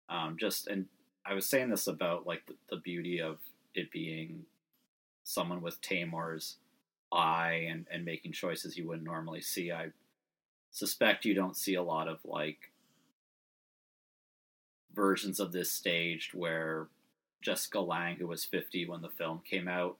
[0.08, 0.86] um, just and
[1.24, 3.38] I was saying this about like the, the beauty of
[3.74, 4.44] it being
[5.24, 6.56] someone with Taymor's
[7.12, 9.70] eye and and making choices you wouldn't normally see.
[9.70, 9.88] I
[10.70, 12.72] suspect you don't see a lot of like
[14.94, 16.88] versions of this staged where
[17.42, 19.96] Jessica Lange, who was 50 when the film came out,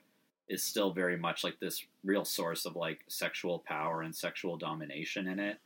[0.48, 5.26] is still very much like this real source of like sexual power and sexual domination
[5.26, 5.58] in it.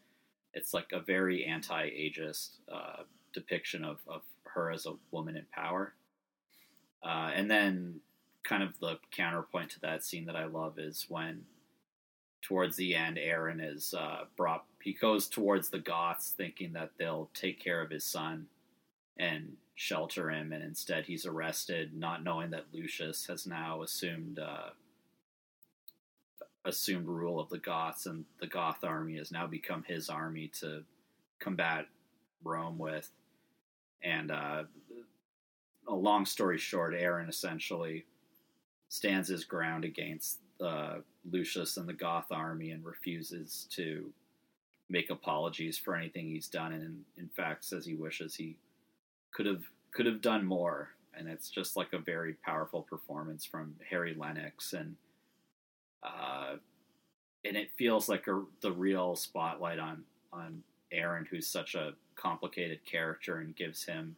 [0.54, 3.02] It's like a very anti-ageist uh,
[3.32, 5.94] depiction of, of her as a woman in power.
[7.02, 8.00] Uh, and then,
[8.44, 11.44] kind of the counterpoint to that scene that I love is when,
[12.40, 14.64] towards the end, Aaron is uh, brought.
[14.82, 18.46] He goes towards the Goths, thinking that they'll take care of his son
[19.18, 24.70] and shelter him, and instead he's arrested, not knowing that Lucius has now assumed uh,
[26.64, 30.82] assumed rule of the Goths, and the Goth army has now become his army to
[31.38, 31.86] combat
[32.42, 33.08] Rome with.
[34.02, 34.64] And uh,
[35.86, 38.04] a long story short, Aaron essentially
[38.88, 40.96] stands his ground against uh,
[41.30, 44.10] Lucius and the Goth army and refuses to
[44.90, 48.56] make apologies for anything he's done, and in fact says he wishes he
[49.32, 50.90] could have could have done more.
[51.14, 54.96] And it's just like a very powerful performance from Harry Lennix, and
[56.02, 56.56] uh,
[57.44, 62.84] and it feels like a, the real spotlight on on Aaron, who's such a complicated
[62.86, 64.16] character, and gives him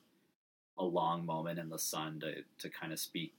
[0.78, 3.32] a long moment in the sun to to kind of speak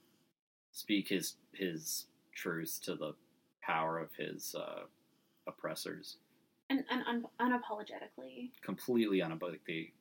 [0.72, 3.14] speak his his truth to the
[3.62, 4.82] power of his uh,
[5.46, 6.16] oppressors
[6.70, 8.50] and, and un- unapologetically.
[8.62, 9.92] completely unapologetically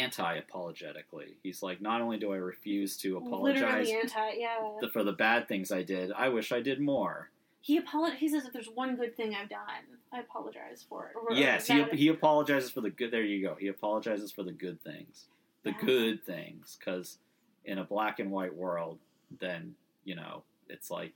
[0.00, 4.56] anti-apologetically he's like not only do i refuse to apologize anti, yeah.
[4.80, 7.30] th- for the bad things i did i wish i did more
[7.64, 11.12] he apolog- He says if there's one good thing I've done, I apologize for it.
[11.16, 14.50] Or yes he, he apologizes for the good there you go he apologizes for the
[14.50, 15.26] good things
[15.62, 15.86] the Yeah.
[15.86, 17.18] good things because
[17.64, 18.98] in a black and white world
[19.38, 21.12] then you know it's like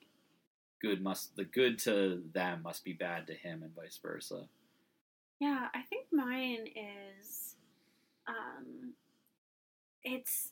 [0.80, 4.48] good must the good to them must be bad to him and vice versa
[5.40, 7.56] Yeah, I think mine is
[8.28, 8.92] um
[10.02, 10.50] it's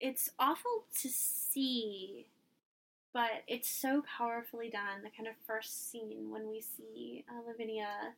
[0.00, 2.26] it's awful to see
[3.12, 8.14] but it's so powerfully done the kind of first scene when we see uh, Lavinia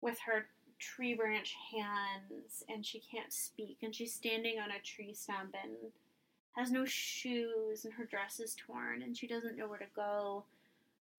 [0.00, 0.46] with her
[0.78, 5.92] tree branch hands and she can't speak and she's standing on a tree stump and
[6.52, 10.44] has no shoes and her dress is torn and she doesn't know where to go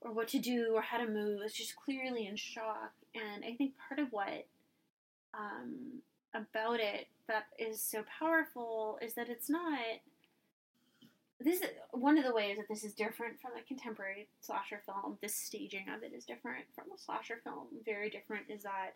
[0.01, 1.41] or what to do or how to move.
[1.51, 2.93] She's clearly in shock.
[3.15, 4.45] And I think part of what
[5.33, 6.01] um,
[6.33, 9.79] about it that is so powerful is that it's not.
[11.41, 15.17] This is one of the ways that this is different from a contemporary slasher film.
[15.21, 17.67] This staging of it is different from a slasher film.
[17.85, 18.95] Very different is that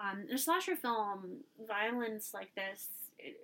[0.00, 2.88] um, in a slasher film, violence like this,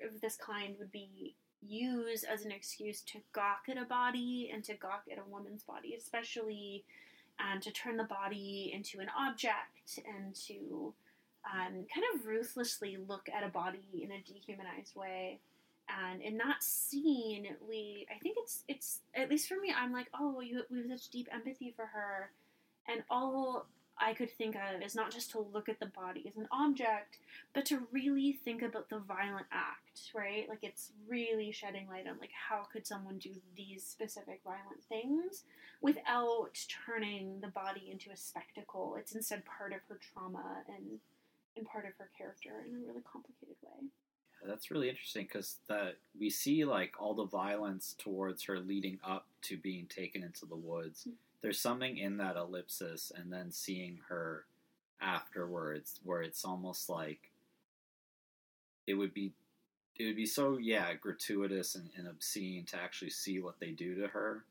[0.06, 1.34] of this kind, would be
[1.66, 5.64] used as an excuse to gawk at a body and to gawk at a woman's
[5.64, 6.84] body, especially
[7.38, 10.92] and to turn the body into an object and to
[11.52, 15.40] um, kind of ruthlessly look at a body in a dehumanized way.
[15.88, 20.08] And in that scene, we I think it's it's at least for me, I'm like,
[20.18, 22.30] oh, you, we have such deep empathy for her,
[22.86, 23.66] and all
[24.00, 27.18] I could think of is not just to look at the body as an object,
[27.54, 30.48] but to really think about the violent act, right?
[30.48, 35.44] Like it's really shedding light on like how could someone do these specific violent things
[35.80, 38.96] without turning the body into a spectacle.
[38.98, 41.00] It's instead part of her trauma and
[41.56, 43.88] and part of her character in a really complicated way.
[44.46, 49.26] that's really interesting because that we see like all the violence towards her leading up
[49.42, 51.04] to being taken into the woods.
[51.04, 51.10] Hmm.
[51.42, 54.44] There's something in that ellipsis and then seeing her
[55.00, 57.30] afterwards where it's almost like
[58.86, 59.32] it would be
[59.96, 63.94] it would be so yeah gratuitous and, and obscene to actually see what they do
[63.96, 64.44] to her.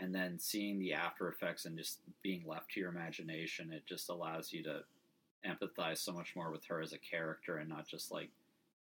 [0.00, 4.08] And then seeing the after effects and just being left to your imagination it just
[4.08, 4.82] allows you to
[5.46, 8.30] empathize so much more with her as a character and not just like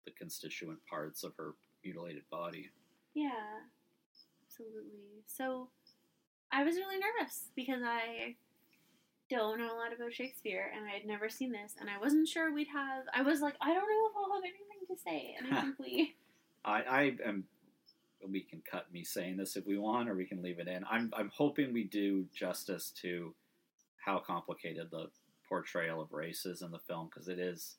[0.06, 2.70] the constituent parts of her mutilated body
[3.14, 3.32] Yeah,
[4.46, 5.24] absolutely.
[5.26, 5.70] So
[6.52, 8.36] I was really nervous because I
[9.30, 12.28] don't know a lot about Shakespeare and I had never seen this and I wasn't
[12.28, 13.04] sure we'd have.
[13.14, 15.36] I was like, I don't know if I'll have anything to say.
[15.38, 16.16] And I think we.
[16.64, 17.46] I, I am.
[18.28, 20.86] We can cut me saying this if we want, or we can leave it in.
[20.90, 23.34] I'm I'm hoping we do justice to
[23.98, 25.08] how complicated the
[25.52, 27.76] portrayal of races in the film because it is.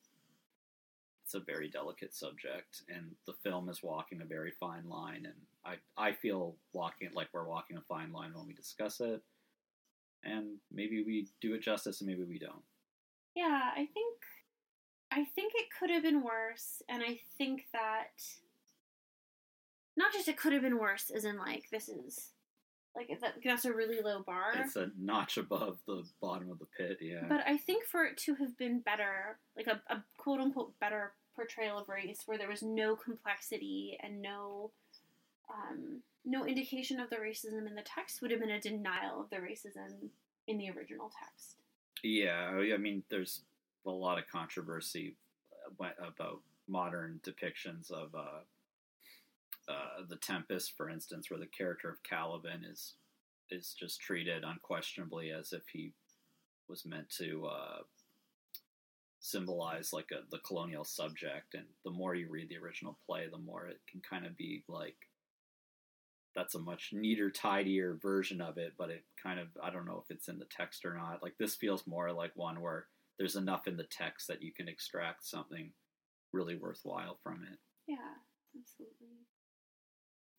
[1.24, 5.24] It's a very delicate subject, and the film is walking a very fine line.
[5.24, 5.34] And
[5.64, 9.22] I I feel walking like we're walking a fine line when we discuss it.
[10.24, 12.62] And maybe we do it justice, and maybe we don't.
[13.34, 14.18] Yeah, I think.
[15.10, 18.22] I think it could have been worse, and I think that.
[19.96, 22.30] Not just it could have been worse, as in, like, this is.
[22.94, 24.52] Like, that, that's a really low bar.
[24.54, 26.98] It's a notch above the bottom of the pit.
[27.00, 27.24] Yeah.
[27.28, 31.12] But I think for it to have been better, like a, a quote unquote better
[31.34, 34.70] portrayal of race, where there was no complexity and no
[35.50, 39.30] um, no indication of the racism in the text would have been a denial of
[39.30, 40.08] the racism
[40.46, 41.56] in the original text.
[42.02, 43.42] Yeah, I mean, there's
[43.86, 45.16] a lot of controversy
[45.78, 48.40] about modern depictions of uh,
[49.68, 52.94] uh, the Tempest, for instance, where the character of Caliban is
[53.50, 55.92] is just treated unquestionably as if he
[56.68, 57.78] was meant to uh,
[59.20, 61.54] symbolize like a, the colonial subject.
[61.54, 64.64] And the more you read the original play, the more it can kind of be
[64.68, 64.96] like
[66.34, 68.72] that's a much neater, tidier version of it.
[68.78, 71.22] But it kind of I don't know if it's in the text or not.
[71.22, 72.86] Like this feels more like one where
[73.18, 75.70] there's enough in the text that you can extract something
[76.32, 77.58] really worthwhile from it.
[77.86, 77.96] Yeah,
[78.58, 79.26] absolutely.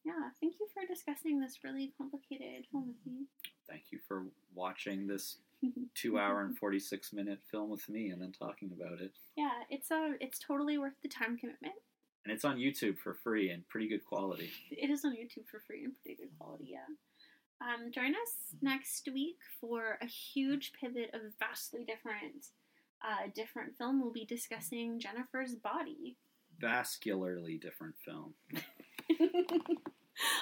[0.05, 3.25] Yeah, thank you for discussing this really complicated film with me.
[3.69, 5.38] Thank you for watching this
[5.95, 9.13] two hour and 46 minute film with me and then talking about it.
[9.38, 11.75] Yeah, it's a it's totally worth the time commitment.
[12.25, 14.49] And it's on YouTube for free and pretty good quality.
[14.71, 16.88] It is on YouTube for free and pretty good quality, yeah.
[17.61, 22.47] Um, join us next week for a huge pivot of vastly different
[23.03, 24.01] uh, different film.
[24.01, 26.17] We'll be discussing Jennifer's Body.
[26.61, 28.34] Vascularly different film.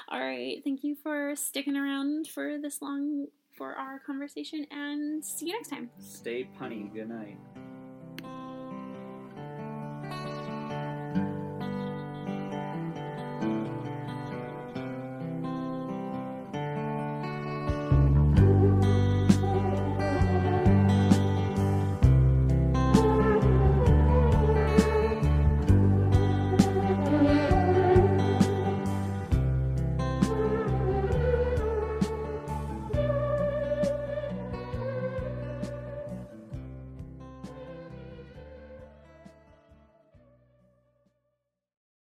[0.09, 0.61] All right.
[0.63, 3.27] Thank you for sticking around for this long
[3.57, 5.89] for our conversation and see you next time.
[5.99, 6.93] Stay punny.
[6.93, 7.37] Good night.